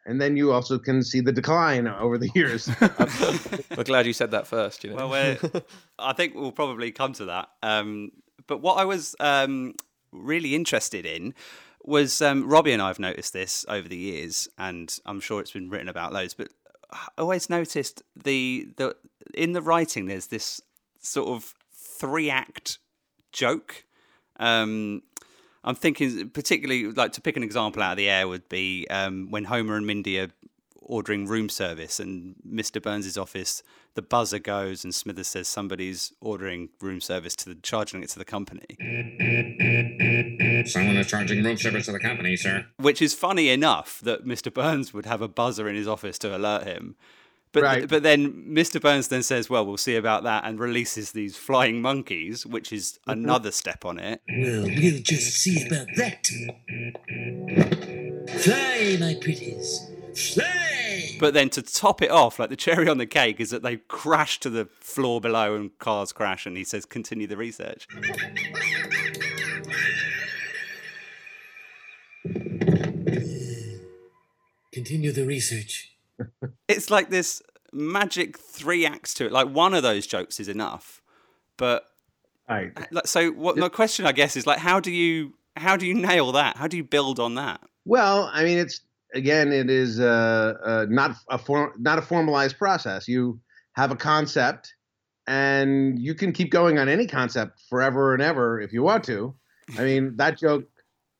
and 0.06 0.19
then 0.19 0.36
you 0.36 0.51
also 0.51 0.80
can 0.80 1.03
see 1.03 1.21
the 1.21 1.31
decline 1.31 1.88
over 1.88 2.18
the 2.18 2.30
years. 2.33 2.69
I'm 2.81 3.83
glad 3.83 4.06
you 4.06 4.13
said 4.13 4.31
that 4.31 4.48
first. 4.48 4.83
You 4.83 4.92
know. 4.92 5.07
Well, 5.07 5.09
we're, 5.09 5.62
I 6.00 6.13
think 6.13 6.36
we'll 6.36 6.51
probably 6.51 6.92
come 6.92 7.13
to 7.13 7.25
that. 7.25 7.50
Um, 7.62 8.12
but 8.48 8.62
what 8.62 8.77
I 8.77 8.86
was 8.86 9.15
um, 9.19 9.75
really 10.12 10.56
interested 10.56 11.06
in 11.06 11.33
was 11.83 12.21
um, 12.21 12.48
Robbie 12.48 12.71
and 12.71 12.81
I 12.81 12.88
have 12.88 13.00
noticed 13.00 13.33
this 13.33 13.65
over 13.68 13.88
the 13.88 13.98
years, 13.98 14.48
and 14.57 14.95
I'm 15.06 15.19
sure 15.19 15.39
it's 15.39 15.51
been 15.51 15.69
written 15.69 15.89
about 15.89 16.13
loads. 16.13 16.33
But 16.33 16.50
I 16.92 17.07
always 17.18 17.50
noticed 17.50 18.01
the 18.15 18.68
the 18.78 18.95
in 19.33 19.54
the 19.54 19.61
writing 19.61 20.06
there's 20.07 20.28
this 20.28 20.61
sort 20.99 21.30
of 21.30 21.54
three 21.71 22.30
act 22.30 22.80
joke. 23.31 23.85
Um, 24.40 25.04
I'm 25.63 25.75
thinking 25.75 26.30
particularly 26.30 26.91
like 26.91 27.11
to 27.13 27.21
pick 27.21 27.37
an 27.37 27.44
example 27.44 27.83
out 27.83 27.91
of 27.91 27.97
the 27.97 28.09
air 28.09 28.27
would 28.27 28.49
be 28.49 28.87
um, 28.89 29.30
when 29.30 29.45
Homer 29.45 29.75
and 29.77 29.85
Mindy 29.85 30.19
are 30.19 30.30
ordering 30.81 31.27
room 31.27 31.47
service 31.49 31.99
and 31.99 32.35
Mr. 32.47 32.81
Burns's 32.81 33.18
office, 33.18 33.61
the 33.94 34.01
buzzer 34.01 34.39
goes 34.39 34.83
and 34.83 34.94
Smithers 34.94 35.27
says 35.27 35.47
somebody's 35.47 36.11
ordering 36.19 36.69
room 36.81 36.99
service 36.99 37.35
to 37.37 37.49
the 37.49 37.56
charging 37.56 38.01
it 38.03 38.09
to 38.09 38.19
the 38.19 38.25
company, 38.25 38.65
Someone 40.68 40.97
is 40.97 41.07
charging 41.07 41.44
room 41.44 41.57
service 41.57 41.85
to 41.85 41.91
the 41.91 41.99
company, 41.99 42.35
sir. 42.35 42.65
which 42.77 43.01
is 43.01 43.13
funny 43.13 43.49
enough 43.49 43.99
that 44.01 44.25
Mr. 44.25 44.53
Burns 44.53 44.94
would 44.94 45.06
have 45.06 45.21
a 45.21 45.27
buzzer 45.27 45.68
in 45.69 45.75
his 45.75 45.87
office 45.87 46.18
to 46.19 46.35
alert 46.35 46.63
him. 46.65 46.95
But 47.53 47.63
Right. 47.63 47.87
but 47.87 48.01
then 48.01 48.45
Mr. 48.47 48.79
Burns 48.79 49.09
then 49.09 49.23
says, 49.23 49.49
"Well, 49.49 49.65
we'll 49.65 49.75
see 49.77 49.95
about 49.97 50.23
that," 50.23 50.45
and 50.45 50.57
releases 50.57 51.11
these 51.11 51.35
flying 51.35 51.81
monkeys, 51.81 52.45
which 52.45 52.71
is 52.71 52.99
mm-hmm. 53.01 53.11
another 53.11 53.51
step 53.51 53.83
on 53.83 53.99
it. 53.99 54.21
Well, 54.29 54.63
we'll 54.63 55.01
just 55.01 55.33
see 55.33 55.65
about 55.67 55.87
that. 55.97 56.27
Fly, 58.39 58.97
my 58.99 59.15
pretties. 59.21 59.89
Fly! 60.15 61.17
But 61.19 61.33
then 61.33 61.49
to 61.51 61.61
top 61.61 62.01
it 62.01 62.09
off, 62.09 62.39
like 62.39 62.49
the 62.49 62.55
cherry 62.55 62.87
on 62.87 62.97
the 62.97 63.05
cake, 63.05 63.39
is 63.41 63.49
that 63.49 63.63
they 63.63 63.77
crash 63.77 64.39
to 64.39 64.49
the 64.49 64.69
floor 64.79 65.19
below 65.19 65.55
and 65.55 65.77
cars 65.77 66.13
crash, 66.13 66.45
and 66.45 66.55
he 66.55 66.63
says, 66.63 66.85
"Continue 66.85 67.27
the 67.27 67.37
research." 67.37 67.85
Uh, 72.25 72.31
continue 74.71 75.11
the 75.11 75.25
research. 75.25 75.91
It's 76.78 76.90
like 76.90 77.09
this 77.09 77.42
magic 77.73 78.37
three 78.37 78.85
acts 78.85 79.13
to 79.16 79.25
it. 79.25 79.31
Like 79.31 79.49
one 79.49 79.73
of 79.73 79.83
those 79.83 80.07
jokes 80.07 80.40
is 80.40 80.47
enough, 80.47 81.01
but 81.57 81.83
right. 82.49 82.71
like, 82.92 83.07
so 83.07 83.31
what? 83.31 83.57
My 83.57 83.69
question, 83.69 84.06
I 84.06 84.11
guess, 84.11 84.35
is 84.35 84.45
like, 84.45 84.59
how 84.59 84.80
do 84.80 84.92
you 84.92 85.33
how 85.57 85.78
do 85.78 85.85
you 85.85 85.94
nail 85.94 86.31
that? 86.33 86.57
How 86.57 86.68
do 86.68 86.78
you 86.78 86.83
build 86.83 87.19
on 87.19 87.35
that? 87.35 87.61
Well, 87.85 88.30
I 88.33 88.44
mean, 88.44 88.57
it's 88.57 88.81
again, 89.13 89.51
it 89.51 89.69
is 89.69 89.99
uh, 89.99 90.54
uh, 90.63 90.85
not 90.90 91.16
a 91.30 91.37
form, 91.37 91.73
not 91.78 91.97
a 91.97 92.01
formalized 92.01 92.57
process. 92.57 93.07
You 93.07 93.40
have 93.73 93.92
a 93.92 93.95
concept, 93.95 94.73
and 95.28 95.99
you 95.99 96.13
can 96.13 96.31
keep 96.31 96.51
going 96.51 96.78
on 96.78 96.90
any 96.90 97.07
concept 97.07 97.61
forever 97.69 98.13
and 98.13 98.21
ever 98.21 98.59
if 98.59 98.73
you 98.73 98.83
want 98.83 99.04
to. 99.06 99.35
I 99.78 99.83
mean, 99.83 100.18
that 100.18 100.37
joke 100.37 100.66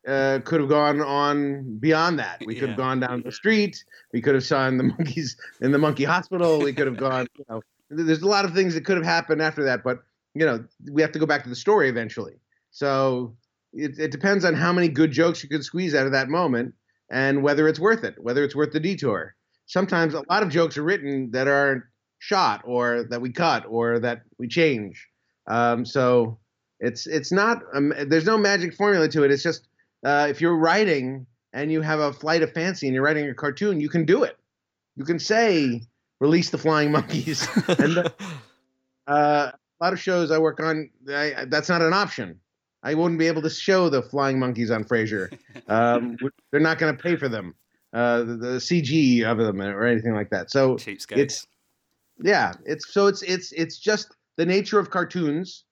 uh, 0.08 0.40
could 0.44 0.60
have 0.60 0.70
gone 0.70 1.02
on 1.02 1.78
beyond 1.80 2.20
that. 2.20 2.42
We 2.46 2.56
could 2.56 2.70
have 2.70 2.80
Yeah. 2.80 2.86
gone 2.86 3.00
down 3.00 3.22
the 3.24 3.32
street. 3.32 3.84
We 4.14 4.22
could 4.22 4.34
have 4.36 4.44
seen 4.44 4.78
the 4.78 4.84
monkeys 4.98 5.38
in 5.62 5.72
the 5.72 5.78
monkey 5.78 6.04
hospital. 6.04 6.60
We 6.60 6.74
could 6.74 6.88
have 6.88 6.98
gone. 6.98 7.28
You 7.38 7.46
know, 7.50 7.62
there's 7.90 8.22
a 8.22 8.28
lot 8.28 8.46
of 8.46 8.54
things 8.54 8.74
that 8.74 8.86
could 8.86 8.98
have 8.98 9.06
happened 9.06 9.42
after 9.42 9.64
that, 9.66 9.84
but 9.84 10.00
you 10.34 10.46
know, 10.46 10.64
we 10.92 11.02
have 11.02 11.12
to 11.12 11.20
go 11.20 11.26
back 11.26 11.44
to 11.44 11.50
the 11.50 11.56
story 11.56 11.90
eventually. 11.90 12.36
So 12.72 13.36
it, 13.74 14.00
it 14.00 14.12
depends 14.12 14.46
on 14.46 14.54
how 14.54 14.72
many 14.72 14.88
good 14.88 15.12
jokes 15.12 15.44
you 15.44 15.50
can 15.50 15.62
squeeze 15.62 15.94
out 15.94 16.06
of 16.06 16.14
that 16.14 16.30
moment 16.30 16.74
and 17.12 17.44
whether 17.44 17.68
it's 17.68 17.80
worth 17.80 18.04
it, 18.06 18.16
whether 18.18 18.44
it's 18.44 18.56
worth 18.56 18.72
the 18.72 18.80
detour. 18.80 19.36
Sometimes 19.66 20.14
a 20.14 20.24
lot 20.30 20.42
of 20.42 20.50
jokes 20.50 20.78
are 20.78 20.84
written 20.84 21.32
that 21.32 21.48
aren't 21.48 21.84
shot 22.20 22.62
or 22.66 23.04
that 23.10 23.22
we 23.22 23.32
cut 23.32 23.66
or 23.68 24.00
that 24.00 24.22
we 24.40 24.48
change. 24.48 25.08
Um, 25.48 25.86
so 25.86 26.40
it's 26.80 27.08
it's 27.08 27.32
not 27.32 27.62
um, 27.74 27.94
there's 28.08 28.26
no 28.26 28.38
magic 28.38 28.74
formula 28.74 29.08
to 29.10 29.24
it. 29.24 29.32
It's 29.32 29.44
just 29.44 29.68
uh, 30.04 30.28
if 30.30 30.42
you're 30.42 30.56
writing 30.56 31.26
and 31.54 31.72
you 31.72 31.82
have 31.82 32.00
a 32.00 32.14
flight 32.14 32.42
of 32.42 32.52
fancy 32.54 32.88
and 32.88 32.94
you're 32.94 33.04
writing 33.04 33.30
a 33.30 33.34
cartoon, 33.34 33.80
you 33.80 33.90
can 33.90 34.06
do 34.06 34.24
it. 34.24 34.38
You 34.96 35.06
can 35.06 35.20
say 35.20 35.82
release 36.20 36.50
the 36.50 36.58
flying 36.58 36.92
monkeys. 36.92 37.48
and 37.68 37.98
uh, 39.08 39.52
a 39.52 39.84
lot 39.84 39.94
of 39.94 40.00
shows 40.00 40.32
I 40.32 40.38
work 40.38 40.60
on, 40.60 40.90
I, 41.10 41.46
that's 41.48 41.70
not 41.70 41.82
an 41.82 41.94
option. 41.94 42.40
I 42.84 42.94
wouldn't 42.94 43.20
be 43.20 43.28
able 43.28 43.42
to 43.44 43.50
show 43.50 43.90
the 43.90 44.02
flying 44.02 44.40
monkeys 44.40 44.72
on 44.72 44.84
Frasier. 44.84 45.38
Um, 45.68 46.18
they're 46.52 46.60
not 46.60 46.80
going 46.80 46.94
to 46.94 47.02
pay 47.02 47.16
for 47.16 47.30
them, 47.30 47.56
uh, 47.94 48.24
the, 48.24 48.36
the, 48.36 48.48
CG 48.58 49.24
of 49.24 49.38
them 49.38 49.62
or 49.62 49.86
anything 49.86 50.14
like 50.14 50.30
that. 50.32 50.52
So 50.52 50.76
Cheapskates. 50.76 51.18
it's 51.18 51.48
yeah, 52.22 52.52
it's 52.66 52.94
so 52.94 53.08
it's 53.08 53.22
it's 53.22 53.54
it's 53.54 53.78
just 53.78 54.14
the 54.36 54.46
nature 54.46 54.80
of 54.80 54.90
cartoons 54.90 55.64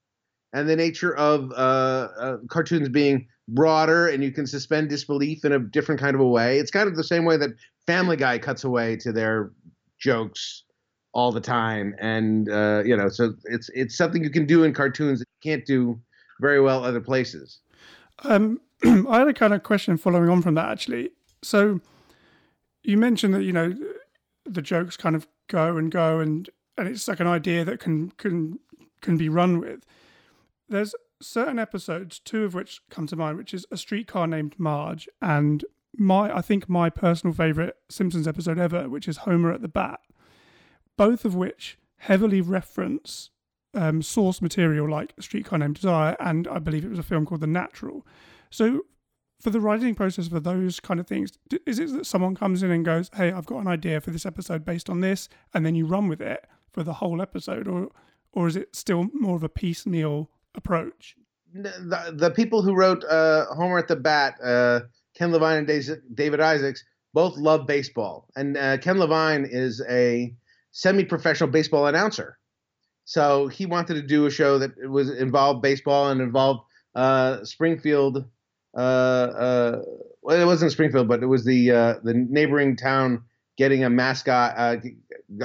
and 0.52 0.68
the 0.68 0.76
nature 0.76 1.14
of 1.16 1.50
uh, 1.52 2.08
uh, 2.18 2.36
cartoons 2.48 2.88
being 2.88 3.26
broader 3.48 4.08
and 4.08 4.22
you 4.22 4.30
can 4.30 4.46
suspend 4.46 4.88
disbelief 4.88 5.44
in 5.44 5.52
a 5.52 5.58
different 5.58 6.00
kind 6.00 6.14
of 6.14 6.20
a 6.20 6.26
way. 6.26 6.58
It's 6.58 6.70
kind 6.70 6.88
of 6.88 6.96
the 6.96 7.04
same 7.04 7.24
way 7.24 7.36
that 7.36 7.50
Family 7.86 8.16
Guy 8.16 8.38
cuts 8.38 8.64
away 8.64 8.96
to 8.96 9.12
their 9.12 9.50
jokes 9.98 10.64
all 11.12 11.32
the 11.32 11.40
time, 11.40 11.94
and 11.98 12.48
uh, 12.48 12.82
you 12.84 12.96
know, 12.96 13.08
so 13.08 13.34
it's 13.44 13.68
it's 13.74 13.96
something 13.96 14.22
you 14.22 14.30
can 14.30 14.46
do 14.46 14.62
in 14.62 14.72
cartoons 14.72 15.18
that 15.18 15.26
you 15.42 15.50
can't 15.50 15.66
do 15.66 16.00
very 16.40 16.60
well 16.60 16.84
other 16.84 17.00
places. 17.00 17.58
Um, 18.22 18.60
I 18.84 19.18
had 19.18 19.28
a 19.28 19.34
kind 19.34 19.52
of 19.52 19.62
question 19.62 19.96
following 19.96 20.28
on 20.28 20.42
from 20.42 20.54
that 20.54 20.70
actually. 20.70 21.10
So 21.42 21.80
you 22.84 22.96
mentioned 22.96 23.34
that 23.34 23.42
you 23.42 23.52
know 23.52 23.74
the 24.44 24.62
jokes 24.62 24.96
kind 24.96 25.16
of 25.16 25.26
go 25.48 25.76
and 25.76 25.90
go, 25.90 26.20
and 26.20 26.48
and 26.78 26.88
it's 26.88 27.08
like 27.08 27.20
an 27.20 27.26
idea 27.26 27.64
that 27.64 27.80
can 27.80 28.10
can 28.12 28.58
can 29.00 29.16
be 29.16 29.28
run 29.28 29.58
with. 29.58 29.84
There's 30.70 30.94
certain 31.20 31.58
episodes, 31.58 32.20
two 32.20 32.44
of 32.44 32.54
which 32.54 32.80
come 32.88 33.06
to 33.08 33.16
mind, 33.16 33.36
which 33.36 33.52
is 33.52 33.66
a 33.70 33.76
streetcar 33.76 34.26
named 34.26 34.54
Marge 34.56 35.08
and 35.20 35.64
my 35.98 36.34
I 36.34 36.40
think 36.40 36.68
my 36.68 36.88
personal 36.88 37.34
favorite 37.34 37.76
Simpsons 37.88 38.28
episode 38.28 38.58
ever, 38.58 38.88
which 38.88 39.08
is 39.08 39.18
Homer 39.18 39.52
at 39.52 39.62
the 39.62 39.68
Bat. 39.68 40.00
Both 40.96 41.24
of 41.24 41.34
which 41.34 41.78
heavily 41.98 42.40
reference 42.40 43.30
um, 43.74 44.00
source 44.02 44.40
material 44.40 44.88
like 44.88 45.14
Streetcar 45.18 45.58
Named 45.58 45.74
Desire, 45.74 46.16
and 46.20 46.46
I 46.48 46.58
believe 46.58 46.84
it 46.84 46.90
was 46.90 46.98
a 46.98 47.04
film 47.04 47.26
called 47.26 47.40
The 47.40 47.46
Natural. 47.46 48.06
So, 48.50 48.82
for 49.40 49.50
the 49.50 49.60
writing 49.60 49.94
process 49.94 50.28
for 50.28 50.40
those 50.40 50.80
kind 50.80 51.00
of 51.00 51.06
things, 51.06 51.32
is 51.66 51.78
it 51.78 51.92
that 51.92 52.06
someone 52.06 52.34
comes 52.34 52.62
in 52.62 52.70
and 52.70 52.84
goes, 52.84 53.10
"Hey, 53.14 53.32
I've 53.32 53.46
got 53.46 53.60
an 53.60 53.68
idea 53.68 54.00
for 54.00 54.10
this 54.10 54.26
episode 54.26 54.64
based 54.64 54.88
on 54.88 55.00
this," 55.00 55.28
and 55.52 55.66
then 55.66 55.74
you 55.74 55.86
run 55.86 56.08
with 56.08 56.20
it 56.20 56.46
for 56.72 56.82
the 56.82 56.94
whole 56.94 57.20
episode, 57.20 57.66
or 57.66 57.90
or 58.32 58.46
is 58.46 58.56
it 58.56 58.76
still 58.76 59.08
more 59.12 59.36
of 59.36 59.42
a 59.42 59.48
piecemeal 59.48 60.30
approach? 60.54 61.16
The, 61.52 62.14
the 62.16 62.30
people 62.30 62.62
who 62.62 62.74
wrote 62.74 63.04
uh, 63.04 63.46
Homer 63.54 63.78
at 63.78 63.88
the 63.88 63.96
Bat, 63.96 64.34
uh, 64.42 64.80
Ken 65.16 65.32
Levine 65.32 65.58
and 65.58 66.00
David 66.14 66.40
Isaacs, 66.40 66.84
both 67.12 67.36
love 67.36 67.66
baseball, 67.66 68.28
and 68.36 68.56
uh, 68.56 68.78
Ken 68.78 68.98
Levine 68.98 69.44
is 69.50 69.82
a 69.88 70.32
semi-professional 70.70 71.50
baseball 71.50 71.86
announcer. 71.86 72.38
So 73.04 73.48
he 73.48 73.66
wanted 73.66 73.94
to 73.94 74.02
do 74.02 74.26
a 74.26 74.30
show 74.30 74.58
that 74.58 74.70
was 74.88 75.10
involved 75.10 75.62
baseball 75.62 76.10
and 76.10 76.20
involved 76.20 76.60
uh, 76.94 77.44
Springfield. 77.44 78.24
Uh, 78.76 78.80
uh, 78.80 79.82
well, 80.22 80.40
it 80.40 80.44
wasn't 80.44 80.70
Springfield, 80.70 81.08
but 81.08 81.22
it 81.22 81.26
was 81.26 81.44
the 81.44 81.72
uh, 81.72 81.94
the 82.04 82.14
neighboring 82.14 82.76
town 82.76 83.24
getting 83.58 83.82
a 83.82 83.90
mascot. 83.90 84.54
Uh, 84.56 84.76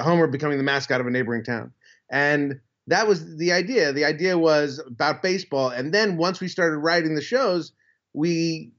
Homer 0.00 0.28
becoming 0.28 0.58
the 0.58 0.64
mascot 0.64 1.00
of 1.00 1.08
a 1.08 1.10
neighboring 1.10 1.42
town, 1.42 1.72
and 2.08 2.60
that 2.86 3.08
was 3.08 3.36
the 3.36 3.52
idea. 3.52 3.92
The 3.92 4.04
idea 4.04 4.38
was 4.38 4.80
about 4.86 5.22
baseball, 5.22 5.70
and 5.70 5.92
then 5.92 6.16
once 6.16 6.40
we 6.40 6.48
started 6.48 6.78
writing 6.78 7.14
the 7.14 7.22
shows, 7.22 7.72
we 8.12 8.72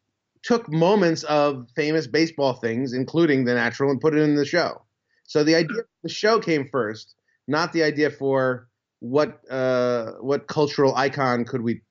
took 0.43 0.71
moments 0.71 1.23
of 1.23 1.67
famous 1.75 2.07
baseball 2.07 2.53
things, 2.53 2.93
including 2.93 3.45
the 3.45 3.53
natural, 3.53 3.91
and 3.91 3.99
put 3.99 4.15
it 4.15 4.21
in 4.21 4.35
the 4.35 4.45
show. 4.45 4.81
So 5.25 5.43
the 5.43 5.55
idea 5.55 5.81
the 6.03 6.09
show 6.09 6.39
came 6.39 6.67
first, 6.69 7.15
not 7.47 7.73
the 7.73 7.83
idea 7.83 8.09
for 8.09 8.69
what 8.99 9.41
uh, 9.51 10.13
what 10.21 10.47
cultural 10.47 10.95
icon 10.95 11.43
could 11.43 11.61
we 11.61 11.81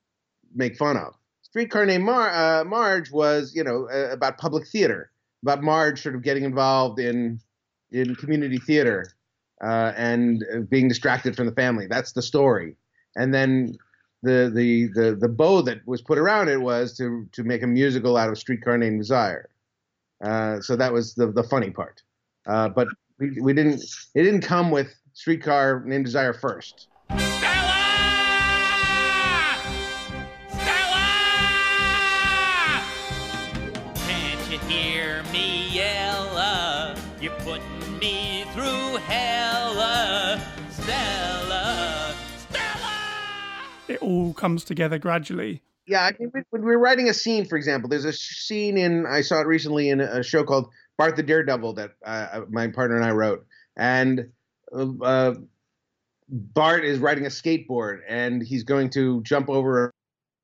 make 0.55 0.75
fun 0.75 0.97
of. 0.97 1.13
Streetcar 1.43 1.85
Named 1.85 2.03
Mar- 2.03 2.33
uh, 2.33 2.63
Marge 2.65 3.11
was, 3.11 3.53
you 3.55 3.63
know, 3.63 3.87
uh, 3.93 4.09
about 4.11 4.37
public 4.37 4.67
theater, 4.67 5.11
about 5.43 5.61
Marge 5.63 6.01
sort 6.01 6.15
of 6.15 6.23
getting 6.23 6.43
involved 6.43 6.99
in 6.99 7.39
in 7.91 8.15
community 8.15 8.57
theater 8.57 9.05
uh, 9.63 9.93
and 9.95 10.43
being 10.69 10.87
distracted 10.87 11.35
from 11.35 11.45
the 11.45 11.51
family. 11.51 11.87
That's 11.87 12.11
the 12.11 12.21
story. 12.21 12.75
And 13.15 13.33
then 13.33 13.77
the 14.23 14.51
the 14.53 14.87
the 14.93 15.15
the 15.15 15.29
bow 15.29 15.61
that 15.63 15.85
was 15.85 16.01
put 16.01 16.17
around 16.17 16.49
it 16.49 16.61
was 16.61 16.95
to 16.97 17.27
to 17.33 17.43
make 17.43 17.63
a 17.63 17.67
musical 17.67 18.17
out 18.17 18.29
of 18.29 18.37
Streetcar 18.37 18.77
Named 18.77 18.99
Desire. 18.99 19.49
Uh, 20.23 20.59
so 20.59 20.75
that 20.75 20.91
was 20.91 21.15
the 21.15 21.31
the 21.31 21.43
funny 21.43 21.69
part. 21.69 22.01
Uh, 22.47 22.69
but 22.69 22.87
we, 23.19 23.39
we 23.41 23.53
didn't 23.53 23.83
it 24.15 24.23
didn't 24.23 24.41
come 24.41 24.71
with 24.71 24.93
Streetcar 25.13 25.83
Named 25.85 26.05
Desire 26.05 26.33
first. 26.33 26.87
All 44.07 44.33
comes 44.33 44.63
together 44.63 44.97
gradually. 44.97 45.61
Yeah, 45.85 46.01
I 46.01 46.13
mean, 46.19 46.31
when 46.49 46.63
we're 46.63 46.77
writing 46.77 47.09
a 47.09 47.13
scene, 47.13 47.45
for 47.45 47.57
example, 47.57 47.89
there's 47.89 48.05
a 48.05 48.13
scene 48.13 48.77
in 48.77 49.05
I 49.05 49.21
saw 49.21 49.41
it 49.41 49.47
recently 49.47 49.89
in 49.89 50.01
a 50.01 50.23
show 50.23 50.43
called 50.43 50.69
Bart 50.97 51.15
the 51.15 51.23
Daredevil 51.23 51.73
that 51.73 51.91
uh, 52.05 52.41
my 52.49 52.67
partner 52.67 52.95
and 52.95 53.05
I 53.05 53.11
wrote, 53.11 53.45
and 53.77 54.29
uh, 54.73 55.33
Bart 56.29 56.83
is 56.83 56.99
riding 56.99 57.25
a 57.25 57.29
skateboard 57.29 57.99
and 58.07 58.41
he's 58.41 58.63
going 58.63 58.89
to 58.91 59.21
jump 59.23 59.49
over 59.49 59.93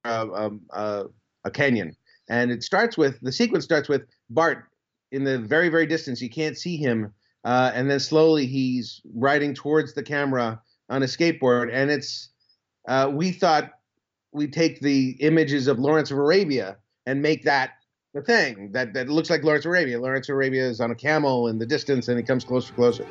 a, 0.05 0.49
a, 0.71 1.05
a, 1.43 1.51
canyon. 1.51 1.95
And 2.29 2.51
it 2.51 2.63
starts 2.63 2.97
with 2.97 3.19
the 3.21 3.31
sequence 3.31 3.65
starts 3.65 3.89
with 3.89 4.03
Bart 4.29 4.65
in 5.11 5.23
the 5.23 5.39
very 5.39 5.69
very 5.69 5.87
distance. 5.87 6.21
You 6.21 6.29
can't 6.29 6.57
see 6.57 6.77
him, 6.77 7.13
uh, 7.43 7.71
and 7.73 7.89
then 7.89 7.99
slowly 7.99 8.45
he's 8.45 9.01
riding 9.13 9.53
towards 9.53 9.93
the 9.93 10.03
camera 10.03 10.61
on 10.89 11.03
a 11.03 11.07
skateboard. 11.07 11.69
And 11.73 11.91
it's 11.91 12.29
uh, 12.87 13.09
we 13.11 13.31
thought 13.31 13.71
we'd 14.31 14.53
take 14.53 14.79
the 14.79 15.11
images 15.19 15.67
of 15.67 15.79
Lawrence 15.79 16.11
of 16.11 16.17
Arabia 16.17 16.77
and 17.05 17.21
make 17.21 17.43
that 17.43 17.71
the 18.13 18.21
thing 18.21 18.71
that 18.71 18.93
that 18.93 19.09
looks 19.09 19.29
like 19.29 19.43
Lawrence 19.43 19.65
of 19.65 19.69
Arabia. 19.69 19.99
Lawrence 19.99 20.29
of 20.29 20.33
Arabia 20.35 20.67
is 20.67 20.79
on 20.79 20.91
a 20.91 20.95
camel 20.95 21.47
in 21.47 21.57
the 21.57 21.65
distance, 21.65 22.07
and 22.07 22.17
he 22.17 22.23
comes 22.23 22.43
closer, 22.43 22.73
closer. 22.73 23.03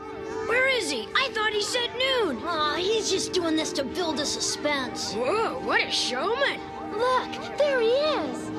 Where 0.47 0.69
is 0.69 0.91
he? 0.91 1.09
I 1.17 1.29
thought 1.33 1.52
he 1.52 1.62
said 1.62 1.91
noon. 1.99 2.38
Aw, 2.45 2.76
he's 2.76 3.11
just 3.11 3.33
doing 3.33 3.57
this 3.57 3.73
to 3.73 3.85
build 3.85 4.21
a 4.21 4.26
suspense. 4.26 5.12
Whoa, 5.14 5.59
what 5.64 5.83
a 5.83 5.91
showman! 5.91 6.61
Look, 6.93 7.59
there 7.59 7.81
he 7.81 7.88
is. 7.88 8.50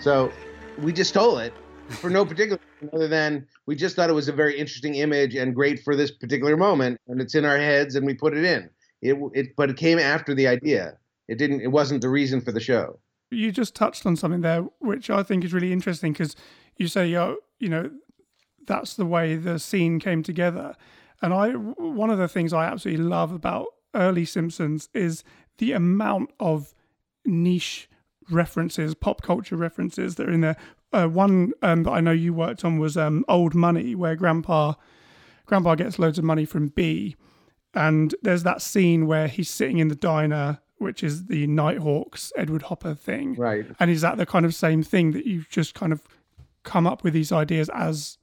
So 0.00 0.32
we 0.78 0.92
just 0.92 1.10
stole 1.10 1.38
it 1.38 1.52
for 1.88 2.10
no 2.10 2.24
particular 2.24 2.58
reason 2.58 2.67
other 2.92 3.08
than 3.08 3.46
we 3.66 3.76
just 3.76 3.96
thought 3.96 4.10
it 4.10 4.14
was 4.14 4.28
a 4.28 4.32
very 4.32 4.58
interesting 4.58 4.96
image 4.96 5.34
and 5.34 5.54
great 5.54 5.80
for 5.82 5.96
this 5.96 6.10
particular 6.10 6.56
moment, 6.56 7.00
and 7.08 7.20
it's 7.20 7.34
in 7.34 7.44
our 7.44 7.58
heads, 7.58 7.94
and 7.94 8.06
we 8.06 8.14
put 8.14 8.36
it 8.36 8.44
in. 8.44 8.70
It, 9.02 9.16
it, 9.34 9.56
but 9.56 9.70
it 9.70 9.76
came 9.76 9.98
after 9.98 10.34
the 10.34 10.48
idea. 10.48 10.98
It 11.28 11.38
didn't. 11.38 11.60
It 11.60 11.68
wasn't 11.68 12.00
the 12.00 12.08
reason 12.08 12.40
for 12.40 12.52
the 12.52 12.60
show. 12.60 12.98
You 13.30 13.52
just 13.52 13.74
touched 13.74 14.06
on 14.06 14.16
something 14.16 14.40
there, 14.40 14.62
which 14.80 15.10
I 15.10 15.22
think 15.22 15.44
is 15.44 15.52
really 15.52 15.72
interesting 15.72 16.12
because 16.12 16.34
you 16.76 16.88
say, 16.88 17.08
you 17.08 17.68
know, 17.68 17.90
that's 18.66 18.94
the 18.94 19.06
way 19.06 19.36
the 19.36 19.58
scene 19.58 20.00
came 20.00 20.22
together. 20.22 20.74
And 21.20 21.34
I, 21.34 21.50
one 21.50 22.10
of 22.10 22.18
the 22.18 22.28
things 22.28 22.52
I 22.52 22.66
absolutely 22.66 23.04
love 23.04 23.32
about 23.32 23.66
early 23.94 24.24
Simpsons 24.24 24.88
is 24.94 25.24
the 25.58 25.72
amount 25.72 26.30
of 26.38 26.74
niche 27.24 27.88
references, 28.30 28.94
pop 28.94 29.22
culture 29.22 29.56
references 29.56 30.14
that 30.14 30.28
are 30.28 30.32
in 30.32 30.40
there. 30.40 30.56
Uh, 30.92 31.06
one 31.06 31.52
um, 31.62 31.82
that 31.82 31.90
I 31.90 32.00
know 32.00 32.12
you 32.12 32.32
worked 32.32 32.64
on 32.64 32.78
was 32.78 32.96
um, 32.96 33.24
Old 33.28 33.54
Money, 33.54 33.94
where 33.94 34.16
Grandpa, 34.16 34.74
Grandpa 35.46 35.74
gets 35.74 35.98
loads 35.98 36.18
of 36.18 36.24
money 36.24 36.44
from 36.44 36.68
Bea, 36.68 37.14
and 37.74 38.14
there's 38.22 38.42
that 38.44 38.62
scene 38.62 39.06
where 39.06 39.28
he's 39.28 39.50
sitting 39.50 39.78
in 39.78 39.88
the 39.88 39.94
diner, 39.94 40.60
which 40.78 41.02
is 41.02 41.26
the 41.26 41.46
Nighthawks 41.46 42.32
Edward 42.36 42.62
Hopper 42.62 42.94
thing. 42.94 43.34
Right. 43.34 43.66
And 43.78 43.90
is 43.90 44.00
that 44.00 44.16
the 44.16 44.26
kind 44.26 44.46
of 44.46 44.54
same 44.54 44.82
thing 44.82 45.12
that 45.12 45.26
you've 45.26 45.48
just 45.48 45.74
kind 45.74 45.92
of 45.92 46.02
come 46.62 46.86
up 46.86 47.04
with 47.04 47.12
these 47.12 47.32
ideas 47.32 47.68
as 47.74 48.18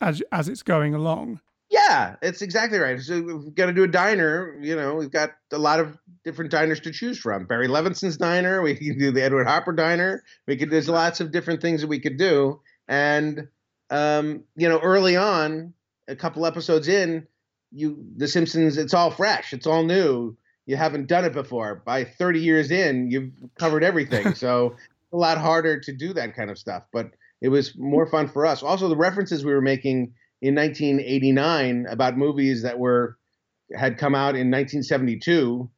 as 0.00 0.22
as 0.30 0.48
it's 0.48 0.62
going 0.62 0.94
along? 0.94 1.40
Yeah, 1.70 2.16
it's 2.20 2.42
exactly 2.42 2.78
right. 2.78 3.00
So 3.00 3.22
we've 3.22 3.54
got 3.54 3.66
to 3.66 3.72
do 3.72 3.84
a 3.84 3.88
diner. 3.88 4.58
You 4.60 4.74
know, 4.74 4.96
we've 4.96 5.10
got 5.10 5.30
a 5.52 5.58
lot 5.58 5.78
of 5.78 5.96
different 6.24 6.50
diners 6.50 6.80
to 6.80 6.90
choose 6.90 7.16
from. 7.16 7.46
Barry 7.46 7.68
Levinson's 7.68 8.16
diner. 8.16 8.60
We 8.60 8.74
can 8.74 8.98
do 8.98 9.12
the 9.12 9.22
Edward 9.22 9.46
Hopper 9.46 9.72
diner. 9.72 10.24
We 10.48 10.56
could. 10.56 10.70
There's 10.70 10.88
lots 10.88 11.20
of 11.20 11.30
different 11.30 11.62
things 11.62 11.82
that 11.82 11.86
we 11.86 12.00
could 12.00 12.18
do. 12.18 12.60
And 12.88 13.48
um, 13.90 14.44
you 14.56 14.68
know, 14.68 14.80
early 14.80 15.16
on, 15.16 15.74
a 16.08 16.16
couple 16.16 16.44
episodes 16.44 16.88
in, 16.88 17.28
you 17.70 18.04
The 18.16 18.26
Simpsons. 18.26 18.76
It's 18.76 18.94
all 18.94 19.12
fresh. 19.12 19.52
It's 19.52 19.66
all 19.66 19.84
new. 19.84 20.36
You 20.66 20.76
haven't 20.76 21.06
done 21.06 21.24
it 21.24 21.32
before. 21.32 21.82
By 21.84 22.02
30 22.04 22.40
years 22.40 22.70
in, 22.72 23.10
you've 23.12 23.32
covered 23.58 23.84
everything. 23.84 24.34
so 24.34 24.76
a 25.12 25.16
lot 25.16 25.38
harder 25.38 25.78
to 25.80 25.92
do 25.92 26.12
that 26.14 26.34
kind 26.34 26.50
of 26.50 26.58
stuff. 26.58 26.84
But 26.92 27.12
it 27.40 27.48
was 27.48 27.76
more 27.76 28.06
fun 28.06 28.28
for 28.28 28.44
us. 28.44 28.62
Also, 28.62 28.88
the 28.88 28.96
references 28.96 29.44
we 29.44 29.52
were 29.52 29.60
making 29.60 30.14
in 30.42 30.54
1989 30.54 31.86
about 31.90 32.16
movies 32.16 32.62
that 32.62 32.78
were 32.78 33.16
had 33.76 33.98
come 33.98 34.14
out 34.14 34.34
in 34.34 34.50
1972 34.50 35.70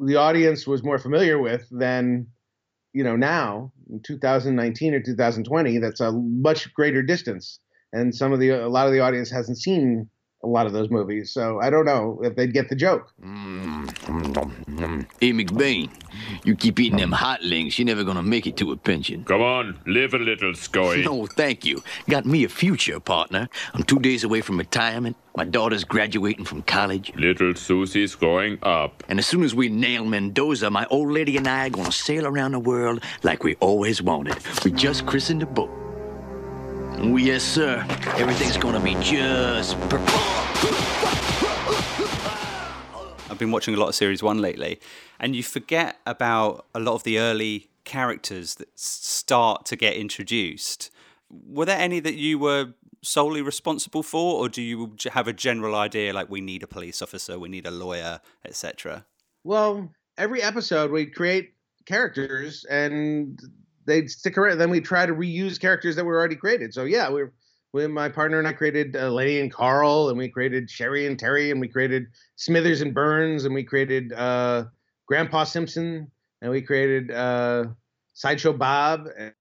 the 0.00 0.16
audience 0.16 0.66
was 0.66 0.82
more 0.82 0.98
familiar 0.98 1.38
with 1.38 1.66
than 1.70 2.26
you 2.92 3.04
know 3.04 3.16
now 3.16 3.72
in 3.90 4.00
2019 4.00 4.94
or 4.94 5.00
2020 5.00 5.78
that's 5.78 6.00
a 6.00 6.12
much 6.12 6.72
greater 6.74 7.02
distance. 7.02 7.60
And 7.92 8.14
some 8.14 8.32
of 8.32 8.40
the 8.40 8.50
a 8.50 8.68
lot 8.68 8.86
of 8.86 8.92
the 8.92 9.00
audience 9.00 9.30
hasn't 9.30 9.58
seen 9.58 10.08
a 10.42 10.46
lot 10.46 10.66
of 10.66 10.72
those 10.72 10.90
movies 10.90 11.30
so 11.32 11.60
i 11.60 11.70
don't 11.70 11.84
know 11.86 12.20
if 12.22 12.36
they'd 12.36 12.52
get 12.52 12.68
the 12.68 12.76
joke 12.76 13.10
mm. 13.22 13.66
Hey, 15.20 15.32
McBain, 15.32 15.90
you 16.44 16.54
keep 16.54 16.78
eating 16.78 16.98
them 16.98 17.10
hot 17.10 17.42
links, 17.42 17.78
you're 17.78 17.86
never 17.86 18.04
gonna 18.04 18.22
make 18.22 18.46
it 18.46 18.56
to 18.58 18.72
a 18.72 18.76
pension. 18.76 19.24
Come 19.24 19.42
on, 19.42 19.78
live 19.86 20.14
a 20.14 20.18
little, 20.18 20.52
Skoey. 20.52 21.04
No, 21.04 21.26
thank 21.26 21.64
you. 21.64 21.82
Got 22.08 22.26
me 22.26 22.44
a 22.44 22.48
future, 22.48 23.00
partner. 23.00 23.48
I'm 23.74 23.82
two 23.82 23.98
days 23.98 24.22
away 24.22 24.42
from 24.42 24.58
retirement. 24.58 25.16
My 25.36 25.44
daughter's 25.44 25.84
graduating 25.84 26.44
from 26.44 26.62
college. 26.62 27.12
Little 27.16 27.54
Susie's 27.54 28.14
growing 28.14 28.58
up. 28.62 29.02
And 29.08 29.18
as 29.18 29.26
soon 29.26 29.42
as 29.42 29.54
we 29.54 29.68
nail 29.68 30.04
Mendoza, 30.04 30.70
my 30.70 30.86
old 30.86 31.10
lady 31.10 31.36
and 31.36 31.48
I 31.48 31.66
are 31.66 31.70
gonna 31.70 31.92
sail 31.92 32.26
around 32.26 32.52
the 32.52 32.60
world 32.60 33.02
like 33.22 33.42
we 33.42 33.56
always 33.56 34.02
wanted. 34.02 34.36
We 34.64 34.70
just 34.70 35.06
christened 35.06 35.42
the 35.42 35.46
boat. 35.46 35.85
Oh, 36.98 37.16
yes, 37.16 37.42
sir. 37.42 37.84
Everything's 38.16 38.56
gonna 38.56 38.80
be 38.80 38.94
just 38.94 39.76
I've 43.30 43.38
been 43.38 43.50
watching 43.50 43.74
a 43.74 43.76
lot 43.76 43.88
of 43.88 43.94
series 43.94 44.22
one 44.22 44.38
lately, 44.38 44.80
and 45.20 45.36
you 45.36 45.42
forget 45.42 45.98
about 46.06 46.66
a 46.74 46.80
lot 46.80 46.94
of 46.94 47.02
the 47.02 47.18
early 47.18 47.68
characters 47.84 48.54
that 48.56 48.68
start 48.78 49.66
to 49.66 49.76
get 49.76 49.94
introduced. 49.94 50.90
Were 51.30 51.66
there 51.66 51.78
any 51.78 52.00
that 52.00 52.14
you 52.14 52.38
were 52.38 52.72
solely 53.02 53.42
responsible 53.42 54.02
for, 54.02 54.40
or 54.40 54.48
do 54.48 54.62
you 54.62 54.96
have 55.12 55.28
a 55.28 55.32
general 55.32 55.74
idea 55.74 56.12
like 56.12 56.30
we 56.30 56.40
need 56.40 56.62
a 56.62 56.66
police 56.66 57.02
officer, 57.02 57.38
we 57.38 57.48
need 57.48 57.66
a 57.66 57.70
lawyer, 57.70 58.20
etc.? 58.44 59.04
well 59.44 59.92
every 60.18 60.42
episode 60.42 60.90
we 60.90 61.06
create 61.06 61.54
characters 61.84 62.64
and 62.64 63.38
they'd 63.86 64.10
stick 64.10 64.36
around 64.36 64.58
then 64.58 64.70
we 64.70 64.80
try 64.80 65.06
to 65.06 65.14
reuse 65.14 65.60
characters 65.60 65.96
that 65.96 66.04
were 66.04 66.16
already 66.16 66.36
created 66.36 66.74
so 66.74 66.84
yeah 66.84 67.08
we're 67.08 67.32
when 67.76 67.92
my 67.92 68.08
partner 68.08 68.38
and 68.38 68.48
I 68.48 68.54
created 68.54 68.96
uh, 68.96 69.10
Lenny 69.10 69.38
and 69.38 69.52
Carl, 69.52 70.08
and 70.08 70.16
we 70.16 70.30
created 70.30 70.70
Sherry 70.70 71.06
and 71.06 71.18
Terry, 71.18 71.50
and 71.50 71.60
we 71.60 71.68
created 71.68 72.06
Smithers 72.36 72.80
and 72.80 72.94
Burns, 72.94 73.44
and 73.44 73.54
we 73.54 73.64
created 73.64 74.14
uh, 74.14 74.64
Grandpa 75.06 75.44
Simpson, 75.44 76.10
and 76.40 76.50
we 76.50 76.62
created 76.62 77.10
uh, 77.10 77.64
Sideshow 78.14 78.54
Bob, 78.54 79.08
and, 79.18 79.34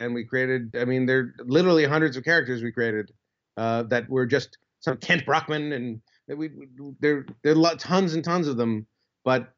and 0.00 0.12
we 0.12 0.24
created. 0.24 0.74
I 0.76 0.86
mean, 0.86 1.06
there 1.06 1.18
are 1.20 1.34
literally 1.44 1.84
hundreds 1.84 2.16
of 2.16 2.24
characters 2.24 2.64
we 2.64 2.72
created 2.72 3.12
uh, 3.56 3.84
that 3.84 4.08
were 4.08 4.26
just 4.26 4.58
some 4.80 4.96
Kent 4.96 5.24
Brockman, 5.24 5.72
and 5.72 6.00
we, 6.26 6.48
we 6.48 6.66
there 6.98 7.26
there 7.44 7.56
are 7.56 7.76
tons 7.76 8.14
and 8.14 8.24
tons 8.24 8.48
of 8.48 8.56
them, 8.56 8.88
but 9.24 9.52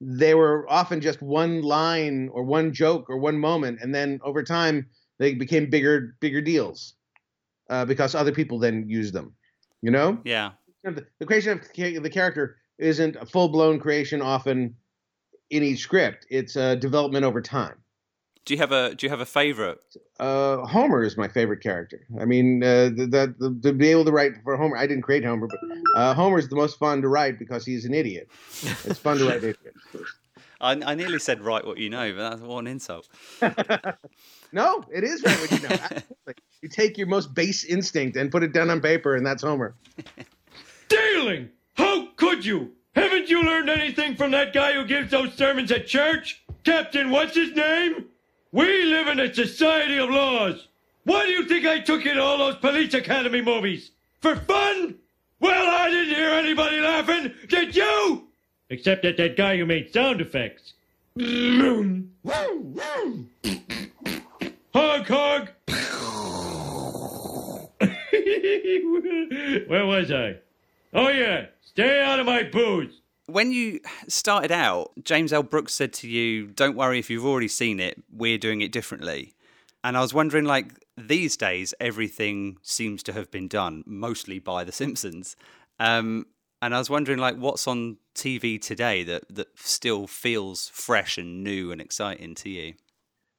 they 0.00 0.34
were 0.34 0.66
often 0.68 1.00
just 1.00 1.22
one 1.22 1.62
line 1.62 2.28
or 2.32 2.42
one 2.44 2.72
joke 2.72 3.08
or 3.08 3.18
one 3.18 3.38
moment, 3.38 3.78
and 3.80 3.94
then 3.94 4.20
over 4.22 4.42
time 4.42 4.88
they 5.18 5.34
became 5.34 5.70
bigger 5.70 6.16
bigger 6.20 6.40
deals 6.40 6.94
uh, 7.70 7.84
because 7.84 8.14
other 8.14 8.32
people 8.32 8.58
then 8.58 8.84
used 8.88 9.14
them. 9.14 9.34
You 9.82 9.90
know, 9.90 10.18
Yeah. 10.24 10.52
the, 10.84 11.06
the 11.18 11.26
creation 11.26 11.52
of 11.52 11.62
the 12.02 12.10
character 12.10 12.56
isn't 12.78 13.16
a 13.16 13.26
full 13.26 13.48
blown 13.48 13.78
creation 13.80 14.20
often 14.20 14.76
in 15.50 15.62
each 15.62 15.80
script. 15.80 16.26
It's 16.28 16.56
a 16.56 16.76
development 16.76 17.24
over 17.24 17.40
time. 17.40 17.76
Do 18.46 18.54
you 18.54 18.58
have 18.58 18.72
a 18.72 18.94
Do 18.94 19.04
you 19.04 19.10
have 19.10 19.20
a 19.20 19.26
favorite? 19.26 19.80
Uh, 20.20 20.64
Homer 20.66 21.02
is 21.02 21.16
my 21.16 21.26
favorite 21.26 21.60
character. 21.60 22.06
I 22.20 22.24
mean, 22.24 22.62
uh, 22.62 22.90
the, 22.94 23.06
the, 23.06 23.34
the, 23.38 23.60
to 23.64 23.72
be 23.72 23.88
able 23.88 24.04
to 24.04 24.12
write 24.12 24.32
for 24.44 24.56
Homer, 24.56 24.76
I 24.76 24.86
didn't 24.86 25.02
create 25.02 25.24
Homer, 25.24 25.48
but 25.48 25.58
uh, 25.96 26.14
Homer 26.14 26.38
is 26.38 26.48
the 26.48 26.56
most 26.56 26.78
fun 26.78 27.02
to 27.02 27.08
write 27.08 27.38
because 27.40 27.66
he's 27.66 27.84
an 27.84 27.92
idiot. 27.92 28.28
It's 28.84 29.00
fun 29.00 29.18
to 29.18 29.28
write 29.28 29.36
idiots. 29.44 29.58
I, 30.60 30.72
I 30.72 30.94
nearly 30.94 31.18
said 31.18 31.42
write 31.42 31.66
what 31.66 31.76
you 31.78 31.90
know, 31.90 32.12
but 32.14 32.30
that's 32.30 32.40
what 32.40 32.60
an 32.60 32.66
insult. 32.68 33.08
No, 34.52 34.84
it 34.90 35.04
is 35.04 35.22
right 35.22 35.38
what 35.40 35.50
you 35.50 35.68
know. 35.68 35.74
Absolutely. 35.74 36.34
You 36.62 36.70
take 36.70 36.96
your 36.96 37.06
most 37.06 37.34
base 37.34 37.64
instinct 37.64 38.16
and 38.16 38.30
put 38.30 38.42
it 38.42 38.52
down 38.52 38.70
on 38.70 38.80
paper, 38.80 39.14
and 39.14 39.26
that's 39.26 39.42
Homer. 39.42 39.74
Dealing! 40.88 41.50
How 41.74 42.08
could 42.16 42.44
you? 42.44 42.72
Haven't 42.94 43.28
you 43.28 43.42
learned 43.42 43.68
anything 43.68 44.16
from 44.16 44.30
that 44.30 44.54
guy 44.54 44.72
who 44.72 44.86
gives 44.86 45.10
those 45.10 45.34
sermons 45.34 45.70
at 45.70 45.86
church? 45.86 46.42
Captain, 46.64 47.10
what's 47.10 47.36
his 47.36 47.54
name? 47.54 48.06
We 48.56 48.84
live 48.84 49.08
in 49.08 49.20
a 49.20 49.34
society 49.34 49.98
of 49.98 50.08
laws. 50.08 50.68
Why 51.04 51.26
do 51.26 51.30
you 51.30 51.44
think 51.44 51.66
I 51.66 51.80
took 51.80 52.06
in 52.06 52.18
all 52.18 52.38
those 52.38 52.56
police 52.56 52.94
academy 52.94 53.42
movies? 53.42 53.90
For 54.22 54.34
fun? 54.34 54.94
Well, 55.40 55.68
I 55.68 55.90
didn't 55.90 56.14
hear 56.14 56.30
anybody 56.30 56.80
laughing. 56.80 57.34
Did 57.48 57.76
you? 57.76 58.28
Except 58.70 59.04
at 59.04 59.18
that 59.18 59.36
guy 59.36 59.58
who 59.58 59.66
made 59.66 59.92
sound 59.92 60.22
effects. 60.22 60.72
hog, 64.72 65.06
hog. 65.06 65.50
Where 69.68 69.84
was 69.84 70.10
I? 70.10 70.36
Oh, 70.94 71.08
yeah. 71.08 71.48
Stay 71.62 72.00
out 72.00 72.20
of 72.20 72.24
my 72.24 72.44
booze. 72.44 73.02
When 73.26 73.50
you 73.50 73.80
started 74.08 74.52
out, 74.52 74.92
James 75.02 75.32
L. 75.32 75.42
Brooks 75.42 75.74
said 75.74 75.92
to 75.94 76.08
you, 76.08 76.46
"Don't 76.46 76.76
worry 76.76 76.98
if 76.98 77.10
you've 77.10 77.26
already 77.26 77.48
seen 77.48 77.80
it. 77.80 78.02
We're 78.10 78.38
doing 78.38 78.60
it 78.60 78.72
differently." 78.72 79.34
And 79.82 79.96
I 79.96 80.00
was 80.00 80.14
wondering, 80.14 80.44
like 80.44 80.72
these 80.96 81.36
days, 81.36 81.74
everything 81.80 82.58
seems 82.62 83.02
to 83.04 83.12
have 83.12 83.30
been 83.30 83.48
done 83.48 83.84
mostly 83.86 84.38
by 84.38 84.64
The 84.64 84.72
Simpsons. 84.72 85.36
Um, 85.78 86.26
and 86.62 86.74
I 86.74 86.78
was 86.78 86.88
wondering, 86.88 87.18
like, 87.18 87.36
what's 87.36 87.66
on 87.68 87.98
TV 88.14 88.60
today 88.60 89.02
that 89.04 89.24
that 89.28 89.48
still 89.58 90.06
feels 90.06 90.68
fresh 90.68 91.18
and 91.18 91.44
new 91.44 91.70
and 91.70 91.80
exciting 91.80 92.34
to 92.36 92.48
you? 92.48 92.74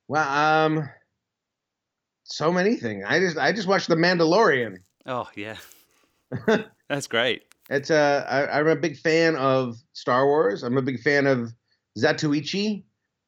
Well, 0.07 0.27
um, 0.27 0.89
so 2.23 2.51
many 2.51 2.75
things. 2.75 3.03
I 3.07 3.19
just 3.19 3.37
I 3.37 3.51
just 3.51 3.67
watched 3.67 3.89
The 3.89 3.95
Mandalorian. 3.95 4.77
Oh 5.05 5.29
yeah, 5.35 5.57
that's 6.89 7.07
great. 7.07 7.43
It's 7.69 7.91
uh, 7.91 8.25
I, 8.29 8.59
I'm 8.59 8.67
a 8.67 8.75
big 8.75 8.97
fan 8.97 9.35
of 9.35 9.77
Star 9.93 10.25
Wars. 10.25 10.63
I'm 10.63 10.77
a 10.77 10.81
big 10.81 11.01
fan 11.01 11.27
of 11.27 11.51
Zatoichi, 11.97 12.83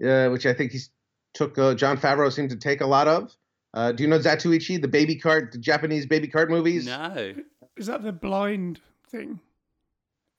uh, 0.05 0.29
which 0.29 0.45
I 0.45 0.53
think 0.53 0.71
he 0.71 0.79
took 1.33 1.57
uh, 1.57 1.73
Jon 1.75 1.97
Favreau 1.97 2.31
seemed 2.31 2.51
to 2.51 2.55
take 2.55 2.81
a 2.81 2.87
lot 2.87 3.07
of. 3.07 3.35
Uh, 3.73 3.91
do 3.91 4.03
you 4.03 4.09
know 4.09 4.17
Zatoichi, 4.17 4.81
the 4.81 4.87
baby 4.87 5.15
cart, 5.15 5.51
the 5.51 5.57
Japanese 5.57 6.05
baby 6.05 6.27
cart 6.27 6.49
movies? 6.49 6.85
No. 6.85 7.33
Is 7.77 7.87
that 7.87 8.03
the 8.03 8.11
blind 8.11 8.79
thing? 9.09 9.39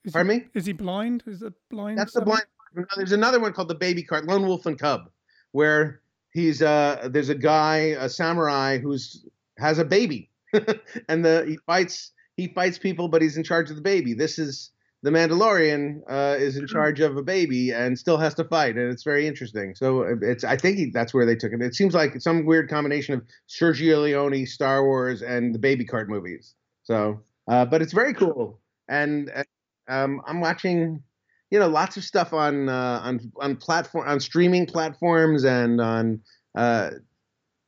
Is 0.03 0.13
Pardon 0.13 0.31
he, 0.31 0.39
me? 0.39 0.45
Is 0.53 0.65
he 0.65 0.73
blind? 0.73 1.23
Is 1.27 1.41
it 1.41 1.53
blind? 1.69 1.97
That's 1.97 2.13
the 2.13 2.21
blind. 2.21 2.43
no, 2.75 2.83
There's 2.95 3.11
another 3.11 3.39
one 3.39 3.53
called 3.53 3.67
the 3.67 3.75
Baby 3.75 4.03
Cart, 4.03 4.25
Lone 4.25 4.45
Wolf 4.47 4.65
and 4.65 4.77
Cub, 4.77 5.09
where 5.51 6.01
he's 6.33 6.61
uh 6.61 7.07
there's 7.11 7.29
a 7.29 7.35
guy, 7.35 7.95
a 7.99 8.09
samurai 8.09 8.79
who's 8.79 9.25
has 9.59 9.77
a 9.77 9.85
baby, 9.85 10.31
and 11.07 11.23
the 11.23 11.45
he 11.47 11.57
fights 11.67 12.11
he 12.41 12.47
fights 12.47 12.79
people, 12.79 13.07
but 13.07 13.21
he's 13.21 13.37
in 13.37 13.43
charge 13.43 13.69
of 13.69 13.75
the 13.75 13.81
baby. 13.81 14.13
This 14.13 14.39
is 14.39 14.71
the 15.03 15.11
Mandalorian 15.11 16.01
uh, 16.09 16.35
is 16.39 16.57
in 16.57 16.67
charge 16.67 16.99
of 16.99 17.17
a 17.17 17.23
baby 17.23 17.71
and 17.71 17.97
still 17.97 18.17
has 18.17 18.33
to 18.35 18.43
fight, 18.43 18.75
and 18.77 18.91
it's 18.91 19.03
very 19.03 19.27
interesting. 19.27 19.75
So 19.75 20.03
uh, 20.03 20.15
it's 20.21 20.43
I 20.43 20.57
think 20.57 20.77
he, 20.77 20.91
that's 20.91 21.13
where 21.13 21.25
they 21.25 21.35
took 21.35 21.53
it. 21.53 21.61
It 21.61 21.75
seems 21.75 21.93
like 21.93 22.19
some 22.19 22.45
weird 22.45 22.69
combination 22.69 23.13
of 23.13 23.21
Sergio 23.47 24.03
Leone, 24.03 24.45
Star 24.45 24.83
Wars, 24.83 25.21
and 25.21 25.53
the 25.53 25.59
Baby 25.59 25.85
Cart 25.85 26.09
movies. 26.09 26.55
So, 26.83 27.21
uh, 27.47 27.65
but 27.65 27.81
it's 27.81 27.93
very 27.93 28.13
cool, 28.13 28.59
and 28.89 29.31
uh, 29.35 29.43
um, 29.87 30.21
I'm 30.25 30.41
watching 30.41 31.03
you 31.51 31.59
know 31.59 31.67
lots 31.67 31.97
of 31.97 32.03
stuff 32.03 32.33
on 32.33 32.69
uh, 32.69 33.01
on 33.03 33.31
on 33.39 33.55
platform 33.55 34.07
on 34.07 34.19
streaming 34.19 34.65
platforms 34.65 35.43
and 35.43 35.79
on 35.79 36.21
uh, 36.55 36.91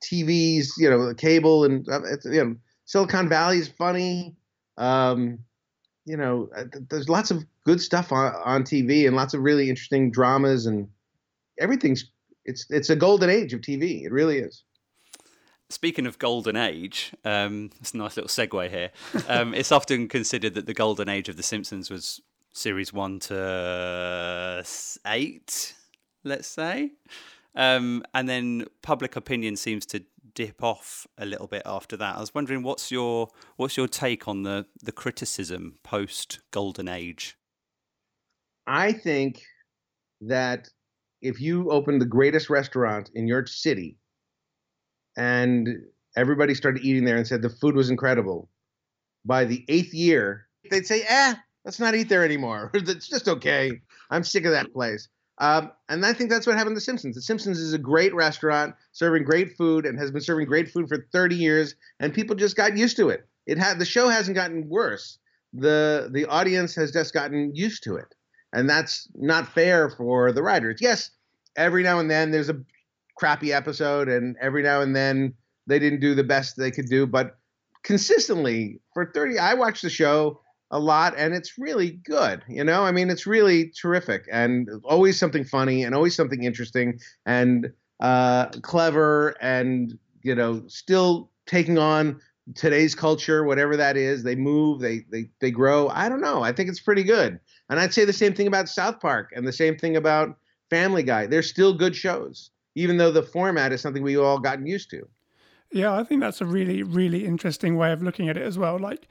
TVs, 0.03 0.69
you 0.77 0.89
know, 0.89 1.13
cable 1.13 1.63
and 1.63 1.87
uh, 1.87 2.01
it's, 2.11 2.25
you 2.25 2.43
know 2.43 2.55
Silicon 2.85 3.29
Valley 3.29 3.57
is 3.57 3.69
funny. 3.69 4.35
Um, 4.77 5.39
you 6.05 6.17
know, 6.17 6.49
uh, 6.55 6.65
there's 6.89 7.09
lots 7.09 7.31
of 7.31 7.45
good 7.65 7.81
stuff 7.81 8.11
on, 8.11 8.33
on 8.43 8.63
TV 8.63 9.07
and 9.07 9.15
lots 9.15 9.33
of 9.33 9.41
really 9.41 9.69
interesting 9.69 10.11
dramas 10.11 10.65
and 10.65 10.87
everything's 11.59 12.05
it's 12.45 12.65
it's 12.69 12.89
a 12.89 12.95
golden 12.95 13.29
age 13.29 13.53
of 13.53 13.61
TV. 13.61 14.03
It 14.03 14.11
really 14.11 14.39
is. 14.39 14.63
Speaking 15.69 16.05
of 16.05 16.19
golden 16.19 16.55
age, 16.55 17.13
um, 17.25 17.71
it's 17.79 17.93
a 17.93 17.97
nice 17.97 18.17
little 18.17 18.29
segue 18.29 18.69
here. 18.69 18.91
Um, 19.27 19.53
it's 19.53 19.71
often 19.71 20.07
considered 20.07 20.53
that 20.53 20.65
the 20.65 20.73
golden 20.73 21.09
age 21.09 21.29
of 21.29 21.37
The 21.37 21.43
Simpsons 21.43 21.89
was 21.89 22.21
series 22.53 22.93
one 22.93 23.19
to 23.19 24.63
eight, 25.07 25.73
let's 26.23 26.47
say, 26.47 26.91
um, 27.55 28.03
and 28.13 28.29
then 28.29 28.65
public 28.81 29.15
opinion 29.15 29.55
seems 29.55 29.85
to 29.87 30.03
dip 30.35 30.63
off 30.63 31.07
a 31.17 31.25
little 31.25 31.47
bit 31.47 31.63
after 31.65 31.97
that. 31.97 32.17
I 32.17 32.19
was 32.19 32.33
wondering 32.33 32.63
what's 32.63 32.91
your 32.91 33.29
what's 33.55 33.77
your 33.77 33.87
take 33.87 34.27
on 34.27 34.43
the 34.43 34.65
the 34.81 34.91
criticism 34.91 35.79
post 35.83 36.39
golden 36.51 36.87
age? 36.87 37.37
I 38.65 38.93
think 38.93 39.41
that 40.21 40.69
if 41.21 41.39
you 41.39 41.69
opened 41.69 42.01
the 42.01 42.05
greatest 42.05 42.49
restaurant 42.49 43.09
in 43.13 43.27
your 43.27 43.45
city 43.45 43.97
and 45.17 45.69
everybody 46.15 46.53
started 46.53 46.83
eating 46.83 47.05
there 47.05 47.17
and 47.17 47.27
said 47.27 47.41
the 47.41 47.49
food 47.49 47.75
was 47.75 47.89
incredible, 47.89 48.49
by 49.25 49.45
the 49.45 49.63
eighth 49.67 49.93
year, 49.93 50.47
they'd 50.69 50.87
say, 50.87 51.03
eh, 51.07 51.35
let's 51.65 51.79
not 51.79 51.95
eat 51.95 52.09
there 52.09 52.25
anymore. 52.25 52.71
it's 52.73 53.07
just 53.07 53.27
okay. 53.27 53.81
I'm 54.09 54.23
sick 54.23 54.45
of 54.45 54.51
that 54.51 54.73
place. 54.73 55.07
Um, 55.39 55.71
and 55.89 56.05
I 56.05 56.13
think 56.13 56.29
that's 56.29 56.45
what 56.45 56.55
happened 56.55 56.75
to 56.75 56.79
The 56.79 56.81
Simpsons. 56.81 57.15
The 57.15 57.21
Simpsons 57.21 57.59
is 57.59 57.73
a 57.73 57.79
great 57.79 58.13
restaurant 58.13 58.75
serving 58.91 59.23
great 59.23 59.55
food 59.57 59.85
and 59.85 59.97
has 59.97 60.11
been 60.11 60.21
serving 60.21 60.47
great 60.47 60.69
food 60.69 60.87
for 60.87 61.07
30 61.11 61.35
years, 61.35 61.75
and 61.99 62.13
people 62.13 62.35
just 62.35 62.55
got 62.55 62.77
used 62.77 62.97
to 62.97 63.09
it. 63.09 63.27
It 63.45 63.57
had 63.57 63.79
the 63.79 63.85
show 63.85 64.09
hasn't 64.09 64.35
gotten 64.35 64.69
worse. 64.69 65.17
The 65.53 66.09
the 66.11 66.25
audience 66.25 66.75
has 66.75 66.91
just 66.91 67.13
gotten 67.13 67.55
used 67.55 67.83
to 67.83 67.95
it, 67.95 68.15
and 68.53 68.69
that's 68.69 69.07
not 69.15 69.53
fair 69.53 69.89
for 69.89 70.31
the 70.31 70.41
writers. 70.41 70.79
Yes, 70.81 71.11
every 71.55 71.83
now 71.83 71.99
and 71.99 72.09
then 72.09 72.31
there's 72.31 72.49
a 72.49 72.61
crappy 73.17 73.53
episode, 73.53 74.09
and 74.09 74.35
every 74.41 74.63
now 74.63 74.81
and 74.81 74.95
then 74.95 75.33
they 75.67 75.79
didn't 75.79 75.99
do 75.99 76.15
the 76.15 76.23
best 76.23 76.57
they 76.57 76.71
could 76.71 76.87
do, 76.87 77.05
but 77.05 77.37
consistently 77.83 78.79
for 78.93 79.11
30, 79.13 79.39
I 79.39 79.53
watched 79.53 79.83
the 79.83 79.89
show 79.89 80.41
a 80.73 80.79
lot 80.79 81.13
and 81.17 81.33
it's 81.33 81.57
really 81.57 81.91
good 82.03 82.43
you 82.47 82.63
know? 82.63 82.83
I 82.83 82.91
mean 82.91 83.09
it's 83.09 83.25
really 83.25 83.71
terrific 83.79 84.25
and 84.31 84.69
always 84.83 85.17
something 85.17 85.45
funny 85.45 85.83
and 85.83 85.95
always 85.95 86.15
something 86.15 86.43
interesting 86.43 86.99
and 87.25 87.71
uh, 87.99 88.47
clever 88.61 89.35
and 89.39 89.97
you 90.23 90.35
know 90.35 90.63
still 90.67 91.29
taking 91.45 91.77
on 91.77 92.19
today's 92.55 92.95
culture 92.95 93.43
whatever 93.45 93.77
that 93.77 93.95
is. 93.95 94.23
They 94.23 94.35
move 94.35 94.81
they 94.81 95.05
they 95.11 95.29
they 95.39 95.51
grow. 95.51 95.89
I 95.89 96.09
don't 96.09 96.21
know. 96.21 96.43
I 96.43 96.51
think 96.51 96.69
it's 96.69 96.81
pretty 96.81 97.03
good. 97.03 97.39
And 97.69 97.79
i'd 97.79 97.93
say 97.93 98.03
the 98.05 98.13
same 98.13 98.33
thing 98.33 98.47
about 98.47 98.67
south 98.67 98.99
park 98.99 99.31
and 99.35 99.47
the 99.47 99.53
same 99.53 99.77
thing 99.77 99.95
about 99.95 100.37
family 100.69 101.03
guy. 101.03 101.27
They're 101.27 101.41
still 101.41 101.73
good 101.73 101.95
shows 101.95 102.51
even 102.75 102.97
though 102.97 103.11
the 103.11 103.23
format 103.23 103.71
is 103.71 103.81
something 103.81 104.03
we 104.03 104.17
all 104.17 104.39
gotten 104.39 104.65
used 104.65 104.89
to. 104.89 105.07
Yeah, 105.71 105.97
I 105.97 106.03
think 106.03 106.21
that's 106.21 106.41
a 106.41 106.45
really, 106.45 106.83
really 106.83 107.25
interesting 107.25 107.77
way 107.77 107.91
of 107.91 108.03
looking 108.03 108.29
at 108.29 108.37
it 108.37 108.43
as 108.43 108.57
well. 108.57 108.77
Like, 108.77 109.07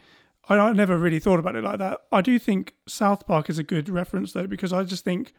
I, 0.49 0.59
I 0.59 0.73
never 0.73 0.99
really 0.99 1.19
thought 1.19 1.39
about 1.39 1.57
it 1.57 1.65
like 1.65 1.79
that. 1.79 2.01
I 2.11 2.21
do 2.21 2.39
think 2.39 2.75
South 2.87 3.27
Park 3.27 3.49
is 3.49 3.59
a 3.59 3.63
good 3.63 3.89
reference 3.89 4.33
though, 4.33 4.47
because 4.47 4.73
I 4.73 4.85
just 4.85 5.05
think 5.05 5.35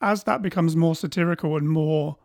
as 0.00 0.24
that 0.24 0.42
becomes 0.42 0.76
more 0.76 0.94
satirical 0.94 1.56
and 1.56 1.68
more 1.68 2.18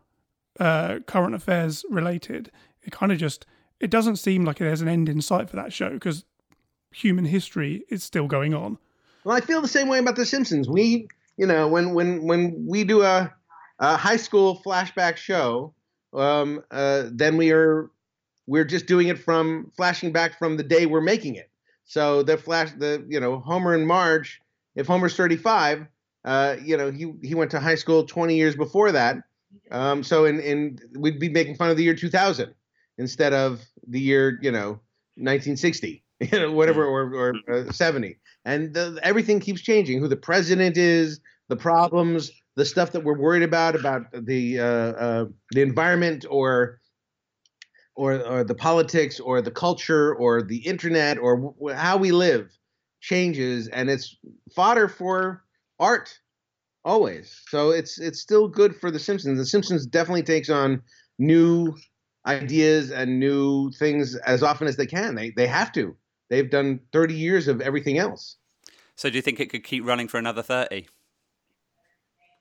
uh, 0.59 0.99
current 1.07 1.35
affairs 1.35 1.85
related, 1.89 2.51
it 2.81 2.91
kind 2.91 3.11
of 3.11 3.17
just 3.17 3.45
it 3.79 3.89
doesn't 3.89 4.17
seem 4.17 4.43
like 4.43 4.57
there's 4.57 4.81
an 4.81 4.89
end 4.89 5.07
in 5.07 5.21
sight 5.21 5.49
for 5.49 5.55
that 5.55 5.71
show 5.71 5.89
because 5.89 6.25
human 6.91 7.25
history 7.25 7.83
is 7.89 8.03
still 8.03 8.27
going 8.27 8.53
on. 8.53 8.77
Well, 9.23 9.35
I 9.35 9.41
feel 9.41 9.61
the 9.61 9.67
same 9.67 9.87
way 9.87 9.99
about 9.99 10.15
The 10.15 10.25
Simpsons. 10.25 10.67
We, 10.67 11.07
you 11.37 11.45
know, 11.45 11.67
when 11.67 11.93
when 11.93 12.25
when 12.27 12.65
we 12.67 12.83
do 12.83 13.01
a, 13.01 13.33
a 13.79 13.95
high 13.95 14.17
school 14.17 14.61
flashback 14.65 15.17
show, 15.17 15.73
um, 16.13 16.63
uh, 16.71 17.05
then 17.11 17.37
we 17.37 17.51
are 17.51 17.89
we're 18.47 18.65
just 18.65 18.87
doing 18.87 19.07
it 19.07 19.19
from 19.19 19.71
flashing 19.75 20.11
back 20.11 20.37
from 20.39 20.57
the 20.57 20.63
day 20.63 20.85
we're 20.85 21.01
making 21.01 21.35
it. 21.35 21.48
So 21.89 22.21
the 22.21 22.37
flash, 22.37 22.69
the 22.77 23.03
you 23.09 23.19
know 23.19 23.39
Homer 23.39 23.73
and 23.73 23.87
Marge. 23.87 24.39
If 24.75 24.85
Homer's 24.85 25.15
35, 25.15 25.87
uh, 26.23 26.55
you 26.63 26.77
know 26.77 26.91
he 26.91 27.11
he 27.23 27.33
went 27.33 27.49
to 27.51 27.59
high 27.59 27.75
school 27.75 28.05
20 28.05 28.35
years 28.35 28.55
before 28.55 28.91
that. 28.91 29.17
Um, 29.71 30.03
so 30.03 30.25
in 30.25 30.39
in 30.39 30.77
we'd 30.95 31.19
be 31.19 31.29
making 31.29 31.55
fun 31.55 31.71
of 31.71 31.77
the 31.77 31.83
year 31.83 31.95
2000 31.95 32.53
instead 32.99 33.33
of 33.33 33.65
the 33.87 33.99
year 33.99 34.37
you 34.43 34.51
know 34.51 34.79
1960, 35.15 36.03
you 36.19 36.39
know 36.39 36.51
whatever 36.51 36.85
or 36.85 37.11
or 37.11 37.33
uh, 37.51 37.71
70. 37.71 38.19
And 38.45 38.71
the, 38.71 38.99
everything 39.01 39.39
keeps 39.39 39.61
changing. 39.61 39.99
Who 39.99 40.07
the 40.07 40.15
president 40.15 40.77
is, 40.77 41.19
the 41.47 41.57
problems, 41.57 42.31
the 42.55 42.65
stuff 42.65 42.91
that 42.91 43.03
we're 43.03 43.17
worried 43.17 43.43
about 43.43 43.75
about 43.75 44.03
the 44.13 44.59
uh, 44.59 44.63
uh, 44.63 45.25
the 45.53 45.63
environment 45.63 46.23
or 46.29 46.78
or, 47.99 48.25
or 48.25 48.43
the 48.45 48.55
politics 48.55 49.19
or 49.19 49.41
the 49.41 49.51
culture 49.51 50.15
or 50.15 50.41
the 50.41 50.59
internet 50.65 51.17
or 51.17 51.35
w- 51.35 51.75
how 51.75 51.97
we 51.97 52.13
live 52.13 52.49
changes 53.01 53.67
and 53.67 53.89
it's 53.89 54.15
fodder 54.55 54.87
for 54.87 55.43
art 55.79 56.17
always 56.85 57.41
so 57.49 57.71
it's 57.71 57.99
it's 57.99 58.21
still 58.21 58.47
good 58.47 58.73
for 58.73 58.89
the 58.89 58.99
simpsons 58.99 59.37
the 59.37 59.45
simpsons 59.45 59.85
definitely 59.85 60.23
takes 60.23 60.49
on 60.49 60.81
new 61.17 61.75
ideas 62.25 62.89
and 62.89 63.19
new 63.19 63.69
things 63.71 64.15
as 64.25 64.43
often 64.43 64.65
as 64.65 64.77
they 64.77 64.85
can 64.85 65.13
they 65.13 65.31
they 65.31 65.47
have 65.47 65.69
to 65.73 65.93
they've 66.29 66.49
done 66.49 66.79
30 66.93 67.13
years 67.13 67.49
of 67.49 67.59
everything 67.59 67.97
else 67.97 68.37
So 68.95 69.09
do 69.09 69.15
you 69.17 69.21
think 69.21 69.41
it 69.41 69.49
could 69.49 69.65
keep 69.65 69.85
running 69.85 70.07
for 70.07 70.17
another 70.17 70.41
30? 70.41 70.87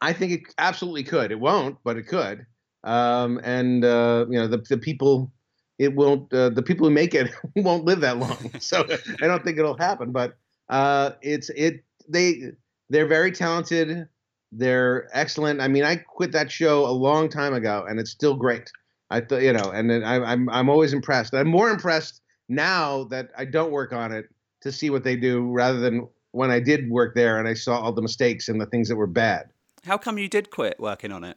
I 0.01 0.13
think 0.13 0.33
it 0.33 0.41
absolutely 0.59 1.03
could. 1.05 1.33
It 1.33 1.41
won't, 1.41 1.79
but 1.85 1.97
it 1.97 2.07
could. 2.07 2.47
Um, 2.85 3.41
and 3.43 3.85
uh, 3.85 4.27
you 4.29 4.39
know, 4.39 4.47
the 4.47 4.59
the 4.59 4.79
people, 4.79 5.33
it 5.79 5.95
won't. 5.95 6.33
Uh, 6.33 6.51
the 6.51 6.63
people 6.63 6.87
who 6.87 6.93
make 6.93 7.15
it 7.15 7.31
won't 7.57 7.85
live 7.85 8.01
that 8.01 8.19
long. 8.19 8.51
So 8.61 8.87
I 9.23 9.27
don't 9.27 9.45
think 9.45 9.59
it'll 9.59 9.77
happen. 9.77 10.13
But 10.13 10.37
uh, 10.69 11.13
it's 11.23 11.51
it. 11.51 11.85
They 12.09 12.53
they're 12.91 13.07
very 13.07 13.33
talented. 13.33 14.09
They're 14.51 15.09
excellent. 15.13 15.61
I 15.61 15.69
mean, 15.69 15.85
I 15.85 15.97
quit 15.97 16.33
that 16.33 16.51
show 16.51 16.87
a 16.87 16.91
long 16.91 17.29
time 17.29 17.55
ago, 17.55 17.85
and 17.89 18.01
it's 18.01 18.11
still 18.11 18.35
great. 18.35 18.71
I 19.11 19.21
thought 19.21 19.43
you 19.43 19.53
know, 19.53 19.71
and 19.71 19.89
then 19.89 20.05
I, 20.05 20.17
I'm 20.17 20.49
I'm 20.51 20.69
always 20.69 20.93
impressed. 20.93 21.35
I'm 21.35 21.49
more 21.49 21.71
impressed 21.71 22.21
now 22.49 23.05
that 23.05 23.31
I 23.37 23.45
don't 23.45 23.71
work 23.71 23.93
on 23.93 24.13
it 24.13 24.29
to 24.63 24.73
see 24.73 24.91
what 24.91 25.05
they 25.05 25.17
do, 25.17 25.51
rather 25.53 25.79
than 25.79 26.09
when 26.33 26.51
I 26.51 26.61
did 26.61 26.91
work 26.91 27.15
there 27.15 27.39
and 27.39 27.49
I 27.49 27.55
saw 27.55 27.81
all 27.81 27.93
the 27.93 28.03
mistakes 28.03 28.49
and 28.49 28.61
the 28.61 28.67
things 28.67 28.89
that 28.89 28.97
were 28.97 29.07
bad. 29.07 29.51
How 29.85 29.97
come 29.97 30.19
you 30.19 30.29
did 30.29 30.51
quit 30.51 30.79
working 30.79 31.13
on 31.13 31.25
it? 31.25 31.37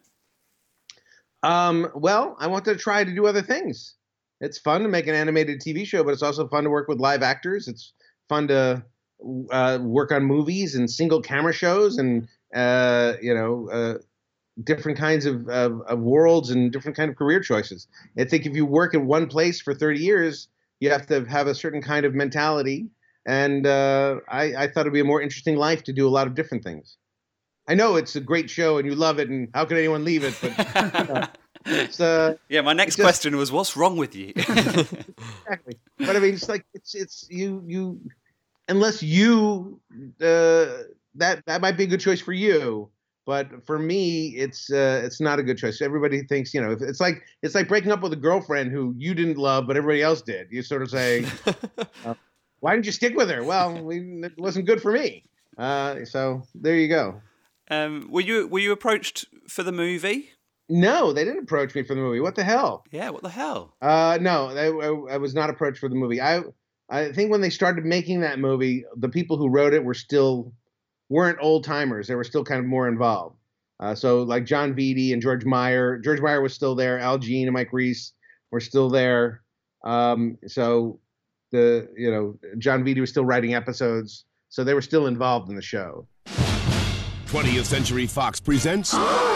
Um, 1.44 1.90
well, 1.96 2.36
I 2.40 2.48
wanted 2.48 2.74
to 2.74 2.80
try 2.80 3.04
to 3.04 3.14
do 3.14 3.26
other 3.26 3.42
things. 3.42 3.96
It's 4.42 4.58
fun 4.58 4.82
to 4.82 4.90
make 4.90 5.08
an 5.08 5.16
animated 5.16 5.62
TV 5.62 5.86
show, 5.86 6.04
but 6.04 6.12
it's 6.12 6.24
also 6.24 6.48
fun 6.48 6.64
to 6.66 6.70
work 6.70 6.88
with 6.88 7.00
live 7.00 7.22
actors. 7.22 7.68
It's 7.68 7.94
fun 8.28 8.48
to 8.50 8.84
uh, 9.52 9.80
work 9.82 10.12
on 10.12 10.24
movies 10.24 10.76
and 10.76 10.90
single 10.90 11.22
camera 11.22 11.54
shows 11.54 11.98
and 11.98 12.28
uh, 12.54 13.14
you 13.22 13.34
know 13.34 13.70
uh, 13.70 13.98
different 14.64 14.98
kinds 14.98 15.26
of, 15.26 15.48
of, 15.48 15.82
of 15.82 16.00
worlds 16.00 16.50
and 16.50 16.72
different 16.72 16.98
kind 16.98 17.10
of 17.10 17.16
career 17.16 17.40
choices. 17.40 17.88
I 18.18 18.26
think 18.26 18.46
if 18.46 18.56
you 18.56 18.66
work 18.66 18.94
in 18.94 19.06
one 19.06 19.28
place 19.28 19.62
for 19.62 19.74
30 19.74 20.00
years, 20.00 20.48
you 20.80 20.90
have 20.90 21.06
to 21.08 21.24
have 21.26 21.48
a 21.48 21.56
certain 21.56 21.82
kind 21.82 22.06
of 22.06 22.14
mentality. 22.14 22.88
And 23.26 23.68
uh, 23.68 24.18
I, 24.28 24.56
I 24.56 24.68
thought 24.68 24.82
it'd 24.82 24.94
be 24.94 25.00
a 25.00 25.06
more 25.06 25.22
interesting 25.22 25.56
life 25.56 25.84
to 25.84 25.94
do 25.94 26.08
a 26.08 26.10
lot 26.10 26.26
of 26.26 26.34
different 26.34 26.64
things. 26.64 26.98
I 27.68 27.76
know 27.76 27.96
it's 27.96 28.16
a 28.16 28.20
great 28.20 28.50
show 28.50 28.80
and 28.80 28.88
you 28.88 28.96
love 28.96 29.20
it, 29.20 29.30
and 29.30 29.50
how 29.54 29.66
could 29.66 29.78
anyone 29.78 30.04
leave 30.04 30.24
it? 30.24 30.36
But 30.42 31.38
uh, 31.66 31.70
it's 31.72 32.00
uh, 32.12 32.36
Yeah, 32.50 32.62
my 32.62 32.74
next 32.74 32.96
just- 32.96 33.06
question 33.06 33.38
was, 33.38 33.52
what's 33.52 33.76
wrong 33.78 33.98
with 33.98 34.16
you? 34.16 34.34
exactly. 34.36 35.78
But 35.98 36.16
I 36.16 36.20
mean, 36.20 36.34
it's 36.34 36.50
like 36.50 36.66
it's 36.74 36.96
it's 36.96 37.28
you 37.30 37.64
you 37.68 38.00
unless 38.68 39.04
you 39.04 39.80
uh, 40.22 40.84
that 41.16 41.44
that 41.46 41.62
might 41.62 41.78
be 41.78 41.84
a 41.84 41.88
good 41.88 42.00
choice 42.02 42.22
for 42.22 42.34
you. 42.34 42.90
But 43.28 43.66
for 43.68 43.78
me, 43.78 44.30
it's 44.30 44.72
uh, 44.72 45.02
it's 45.06 45.22
not 45.22 45.38
a 45.38 45.44
good 45.44 45.58
choice. 45.58 45.80
Everybody 45.82 46.24
thinks 46.24 46.54
you 46.56 46.62
know 46.62 46.72
it's 46.80 47.00
like 47.00 47.22
it's 47.44 47.54
like 47.54 47.68
breaking 47.68 47.92
up 47.92 48.02
with 48.02 48.14
a 48.14 48.18
girlfriend 48.18 48.72
who 48.72 48.96
you 48.98 49.14
didn't 49.14 49.38
love, 49.38 49.68
but 49.68 49.78
everybody 49.78 50.02
else 50.02 50.22
did. 50.24 50.48
You 50.50 50.64
sort 50.64 50.82
of 50.82 50.90
say, 50.90 51.26
uh, 52.06 52.16
"Why 52.62 52.74
didn't 52.74 52.88
you 52.88 52.92
stick 52.92 53.16
with 53.16 53.30
her?" 53.30 53.44
Well, 53.44 53.84
we, 53.84 54.00
it 54.24 54.34
wasn't 54.40 54.66
good 54.66 54.82
for 54.82 54.92
me. 54.92 55.24
Uh, 55.58 56.04
so 56.06 56.42
there 56.56 56.76
you 56.76 56.88
go. 56.88 57.22
um, 57.70 58.08
were 58.10 58.22
you 58.22 58.48
were 58.48 58.60
you 58.60 58.72
approached 58.72 59.26
for 59.48 59.62
the 59.62 59.72
movie? 59.72 60.32
No, 60.74 61.12
they 61.12 61.26
didn't 61.26 61.44
approach 61.44 61.76
me 61.76 61.84
for 61.84 61.96
the 61.96 62.00
movie. 62.00 62.22
What 62.22 62.36
the 62.36 62.46
hell? 62.46 62.86
Yeah, 62.92 63.10
what 63.10 63.24
the 63.24 63.30
hell? 63.30 63.76
Uh, 63.82 64.18
no, 64.22 64.48
I, 64.48 64.68
I, 64.68 65.16
I 65.16 65.18
was 65.18 65.34
not 65.36 65.50
approached 65.50 65.80
for 65.80 65.90
the 65.90 65.96
movie. 65.96 66.22
I 66.22 66.44
I 66.90 67.12
think 67.12 67.30
when 67.30 67.42
they 67.42 67.50
started 67.50 67.84
making 67.84 68.22
that 68.22 68.40
movie, 68.40 68.86
the 68.96 69.10
people 69.10 69.36
who 69.36 69.50
wrote 69.50 69.74
it 69.74 69.84
were 69.84 69.94
still 69.94 70.54
weren't 71.10 71.38
old 71.42 71.66
timers. 71.66 72.08
They 72.08 72.16
were 72.16 72.24
still 72.24 72.46
kind 72.46 72.62
of 72.62 72.66
more 72.66 72.88
involved. 72.88 73.36
Uh, 73.82 73.96
so 73.96 74.24
like 74.24 74.46
Jon 74.46 74.74
Vitti 74.74 75.12
and 75.12 75.22
George 75.22 75.44
Meyer. 75.44 75.98
George 75.98 76.22
Meyer 76.22 76.40
was 76.42 76.54
still 76.54 76.74
there. 76.74 77.00
Al 77.00 77.18
Jean 77.18 77.48
and 77.48 77.54
Mike 77.54 77.74
Reiss 77.74 78.14
were 78.50 78.62
still 78.62 78.90
there. 78.90 79.42
Um, 79.84 80.38
so 80.48 81.02
the 81.52 81.90
you 81.98 82.10
know 82.10 82.40
Jon 82.60 82.86
Vitti 82.86 83.02
was 83.02 83.10
still 83.10 83.26
writing 83.26 83.56
episodes. 83.56 84.24
So 84.48 84.64
they 84.64 84.74
were 84.74 84.82
still 84.82 85.08
involved 85.08 85.50
in 85.50 85.58
the 85.58 85.62
show. 85.62 86.08
20th 87.28 87.66
Century 87.66 88.08
Fox 88.08 88.40
presents 88.40 88.94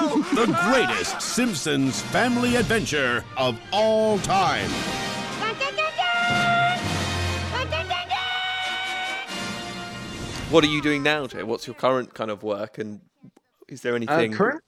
now, 0.00 0.16
the 0.34 0.46
greatest 0.64 1.20
Simpsons 1.20 2.02
family 2.02 2.56
adventure 2.56 3.24
of 3.36 3.58
all 3.72 4.18
time. 4.20 4.70
What 10.50 10.64
are 10.64 10.68
you 10.68 10.80
doing 10.80 11.02
now, 11.02 11.26
Jay? 11.26 11.42
What's 11.42 11.66
your 11.66 11.74
current 11.74 12.14
kind 12.14 12.30
of 12.30 12.42
work, 12.42 12.78
and 12.78 13.00
is 13.68 13.82
there 13.82 13.92
Uh, 13.92 13.96
anything? 13.96 14.32
current, 14.32 14.62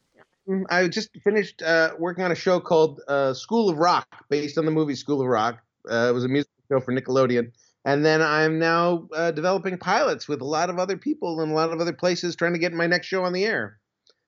Mm, 0.48 0.64
I 0.68 0.88
just 0.88 1.10
finished 1.22 1.62
uh, 1.62 1.90
working 1.98 2.24
on 2.24 2.32
a 2.32 2.34
show 2.34 2.60
called 2.60 3.00
uh, 3.08 3.32
School 3.34 3.68
of 3.70 3.78
Rock, 3.78 4.06
based 4.28 4.58
on 4.58 4.64
the 4.64 4.70
movie 4.70 4.94
School 4.94 5.20
of 5.20 5.26
Rock. 5.26 5.62
Uh, 5.90 6.08
it 6.10 6.12
was 6.12 6.24
a 6.24 6.28
musical 6.28 6.52
show 6.70 6.80
for 6.80 6.92
Nickelodeon. 6.92 7.52
And 7.84 8.04
then 8.04 8.20
I'm 8.20 8.58
now 8.58 9.08
uh, 9.14 9.30
developing 9.30 9.78
pilots 9.78 10.28
with 10.28 10.40
a 10.40 10.44
lot 10.44 10.68
of 10.68 10.78
other 10.78 10.96
people 10.98 11.40
in 11.40 11.50
a 11.50 11.54
lot 11.54 11.72
of 11.72 11.80
other 11.80 11.92
places 11.92 12.36
trying 12.36 12.52
to 12.52 12.58
get 12.58 12.72
my 12.72 12.86
next 12.86 13.06
show 13.06 13.22
on 13.24 13.32
the 13.32 13.44
air. 13.46 13.78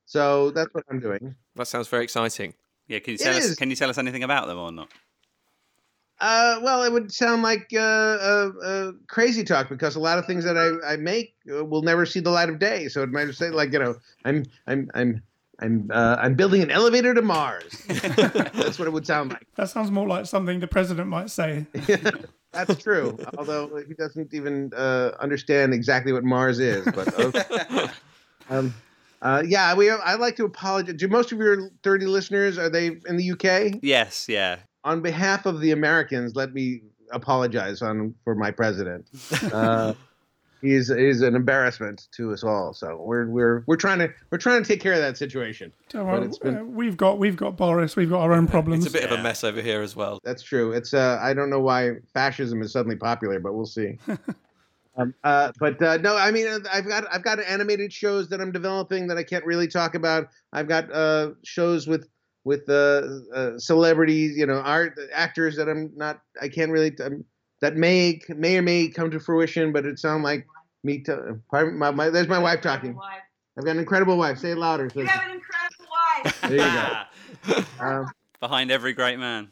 So 0.06 0.50
that's 0.50 0.72
what 0.74 0.84
I'm 0.90 1.00
doing. 1.00 1.34
That 1.56 1.66
sounds 1.66 1.88
very 1.88 2.04
exciting. 2.04 2.54
Yeah, 2.88 2.98
can 2.98 3.12
you 3.12 3.18
tell 3.18 3.36
us? 3.36 3.54
Can 3.54 3.70
you 3.70 3.76
tell 3.76 3.90
us 3.90 3.98
anything 3.98 4.24
about 4.24 4.46
them 4.48 4.58
or 4.58 4.72
not? 4.72 4.88
Uh, 6.20 6.60
well, 6.62 6.84
it 6.84 6.92
would 6.92 7.12
sound 7.12 7.42
like 7.42 7.68
uh, 7.74 7.78
uh, 7.78 8.50
uh, 8.62 8.92
crazy 9.08 9.42
talk 9.42 9.68
because 9.68 9.96
a 9.96 10.00
lot 10.00 10.18
of 10.18 10.26
things 10.26 10.44
that 10.44 10.56
I, 10.56 10.92
I 10.92 10.96
make 10.96 11.34
uh, 11.52 11.64
will 11.64 11.82
never 11.82 12.06
see 12.06 12.20
the 12.20 12.30
light 12.30 12.48
of 12.48 12.60
day. 12.60 12.86
So 12.88 13.02
it 13.02 13.10
might 13.10 13.26
just 13.26 13.38
say 13.38 13.50
like 13.50 13.72
you 13.72 13.80
know 13.80 13.96
I'm 14.24 14.44
I'm 14.68 14.88
I'm 14.94 15.22
I'm 15.58 15.90
uh, 15.92 16.16
I'm 16.20 16.34
building 16.34 16.62
an 16.62 16.70
elevator 16.70 17.12
to 17.14 17.22
Mars. 17.22 17.82
That's 17.88 18.78
what 18.78 18.86
it 18.86 18.92
would 18.92 19.06
sound 19.06 19.30
like. 19.30 19.46
That 19.56 19.70
sounds 19.70 19.90
more 19.90 20.06
like 20.06 20.26
something 20.26 20.60
the 20.60 20.68
president 20.68 21.08
might 21.08 21.30
say. 21.30 21.66
That's 22.52 22.82
true. 22.82 23.18
Although 23.38 23.82
he 23.88 23.94
doesn't 23.94 24.34
even 24.34 24.72
uh, 24.76 25.12
understand 25.18 25.72
exactly 25.72 26.12
what 26.12 26.22
Mars 26.22 26.58
is. 26.58 26.84
But 26.84 27.18
okay. 27.18 27.88
um, 28.50 28.74
uh, 29.22 29.42
yeah, 29.46 29.74
we. 29.74 29.90
I'd 29.90 30.20
like 30.20 30.36
to 30.36 30.44
apologize. 30.44 30.96
Do 30.96 31.08
most 31.08 31.32
of 31.32 31.38
your 31.38 31.70
30 31.82 32.06
listeners 32.06 32.58
are 32.58 32.68
they 32.68 32.98
in 33.06 33.16
the 33.16 33.30
UK? 33.32 33.78
Yes, 33.82 34.28
yeah. 34.28 34.58
On 34.84 35.00
behalf 35.00 35.46
of 35.46 35.60
the 35.60 35.70
Americans, 35.70 36.34
let 36.34 36.52
me 36.52 36.82
apologize 37.12 37.82
on 37.82 38.14
for 38.24 38.34
my 38.34 38.50
president. 38.50 39.06
Uh, 39.52 39.94
he's 40.60 40.88
he's 40.88 41.20
an 41.22 41.36
embarrassment 41.36 42.08
to 42.16 42.32
us 42.32 42.42
all. 42.42 42.74
So 42.74 42.96
we're 42.96 43.26
we're 43.26 43.62
we're 43.66 43.76
trying 43.76 44.00
to 44.00 44.10
we're 44.30 44.38
trying 44.38 44.62
to 44.62 44.66
take 44.68 44.80
care 44.80 44.94
of 44.94 44.98
that 44.98 45.16
situation. 45.16 45.72
Don't 45.90 46.06
But 46.06 46.22
it's 46.24 46.38
been- 46.38 46.56
uh, 46.58 46.64
we've 46.64 46.96
got 46.96 47.18
we've 47.18 47.36
got 47.36 47.56
Boris, 47.56 47.94
we've 47.94 48.10
got 48.10 48.22
our 48.22 48.32
own 48.32 48.48
problems. 48.48 48.86
It's 48.86 48.94
a 48.94 48.98
bit 48.98 49.08
of 49.08 49.18
a 49.18 49.22
mess 49.22 49.44
over 49.44 49.62
here 49.62 49.82
as 49.82 49.94
well. 49.94 50.18
That's 50.24 50.42
true. 50.42 50.72
It's 50.72 50.94
uh, 50.94 51.20
I 51.22 51.32
don't 51.34 51.50
know 51.50 51.60
why 51.60 51.96
fascism 52.12 52.60
is 52.62 52.72
suddenly 52.72 52.96
popular, 52.96 53.38
but 53.38 53.52
we'll 53.54 53.66
see. 53.66 53.98
um, 54.96 55.14
uh, 55.24 55.52
but 55.58 55.80
uh, 55.82 55.96
no, 55.98 56.16
I 56.16 56.30
mean, 56.30 56.46
uh, 56.46 56.58
I've 56.70 56.86
got 56.86 57.04
I've 57.10 57.24
got 57.24 57.40
animated 57.40 57.92
shows 57.92 58.28
that 58.28 58.40
I'm 58.40 58.52
developing 58.52 59.06
that 59.06 59.16
I 59.16 59.22
can't 59.22 59.44
really 59.44 59.66
talk 59.66 59.94
about. 59.94 60.28
I've 60.52 60.68
got 60.68 60.92
uh, 60.92 61.30
shows 61.44 61.86
with 61.86 62.08
with 62.44 62.68
uh, 62.68 63.02
uh, 63.34 63.58
celebrities, 63.58 64.36
you 64.36 64.46
know, 64.46 64.60
art 64.60 64.98
actors 65.12 65.56
that 65.56 65.68
I'm 65.68 65.92
not. 65.96 66.20
I 66.40 66.48
can't 66.48 66.70
really 66.70 66.94
um, 67.02 67.24
that 67.62 67.76
may 67.76 68.20
may 68.28 68.58
or 68.58 68.62
may 68.62 68.88
come 68.88 69.10
to 69.10 69.20
fruition, 69.20 69.72
but 69.72 69.86
it 69.86 69.98
sounds 69.98 70.24
like 70.24 70.46
me. 70.84 71.00
To, 71.04 71.38
pardon, 71.50 71.78
my, 71.78 71.90
my, 71.90 72.10
there's 72.10 72.28
my 72.28 72.38
wife 72.38 72.60
talking. 72.60 72.98
I've 73.56 73.64
got 73.64 73.72
an 73.72 73.78
incredible 73.78 74.18
wife. 74.18 74.38
Say 74.38 74.50
it 74.50 74.58
louder. 74.58 74.90
You 74.94 75.06
have 75.06 75.22
an 75.22 75.36
incredible 75.36 75.86
wife. 76.24 76.40
There 76.42 76.52
you 76.52 76.58
go. 76.58 77.64
Um, 77.80 78.06
Behind 78.38 78.70
every 78.70 78.92
great 78.92 79.18
man. 79.18 79.50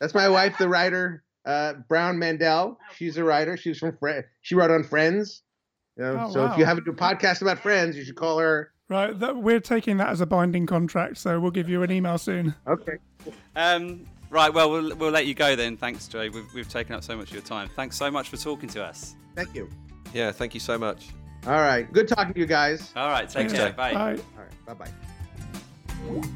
That's 0.00 0.14
my 0.14 0.28
wife, 0.28 0.56
the 0.58 0.68
writer, 0.68 1.24
uh, 1.46 1.74
Brown 1.88 2.16
Mandell. 2.16 2.76
She's 2.96 3.16
a 3.16 3.24
writer. 3.24 3.56
She's 3.56 3.78
from 3.78 3.96
Fre- 3.96 4.20
She 4.42 4.54
wrote 4.54 4.70
on 4.70 4.84
Friends. 4.84 5.42
You 5.96 6.04
know, 6.04 6.24
Oh, 6.26 6.32
so 6.32 6.44
wow. 6.44 6.52
if 6.52 6.58
you 6.58 6.64
have 6.66 6.76
a 6.78 6.82
podcast 6.82 7.40
about 7.40 7.58
Friends, 7.60 7.96
you 7.96 8.04
should 8.04 8.16
call 8.16 8.38
her. 8.38 8.72
Right, 8.88 9.18
that, 9.18 9.36
we're 9.36 9.58
taking 9.60 9.96
that 9.96 10.08
as 10.10 10.20
a 10.20 10.26
binding 10.26 10.66
contract, 10.66 11.18
so 11.18 11.40
we'll 11.40 11.50
give 11.50 11.68
you 11.68 11.82
an 11.82 11.90
email 11.90 12.18
soon. 12.18 12.54
Okay. 12.68 12.98
Um, 13.56 14.06
right, 14.30 14.52
well, 14.52 14.70
we'll 14.70 14.94
we'll 14.96 15.10
let 15.10 15.26
you 15.26 15.34
go 15.34 15.56
then. 15.56 15.76
Thanks, 15.76 16.06
Jay. 16.06 16.28
We've, 16.28 16.44
we've 16.54 16.68
taken 16.68 16.94
up 16.94 17.02
so 17.02 17.16
much 17.16 17.28
of 17.28 17.32
your 17.34 17.42
time. 17.42 17.68
Thanks 17.74 17.96
so 17.96 18.10
much 18.10 18.28
for 18.28 18.36
talking 18.36 18.68
to 18.70 18.84
us. 18.84 19.16
Thank 19.34 19.54
you. 19.54 19.68
Yeah, 20.14 20.30
thank 20.30 20.54
you 20.54 20.60
so 20.60 20.78
much. 20.78 21.08
All 21.46 21.52
right. 21.54 21.92
Good 21.92 22.06
talking 22.08 22.34
to 22.34 22.40
you 22.40 22.46
guys. 22.46 22.92
All 22.94 23.08
right, 23.08 23.24
take 23.28 23.48
Thanks, 23.50 23.52
care. 23.54 23.70
Jay. 23.70 23.74
Bye. 23.76 23.94
Bye. 23.94 24.18
All 24.36 24.44
right. 24.44 24.78
Bye 24.78 24.86
bye. 26.20 26.28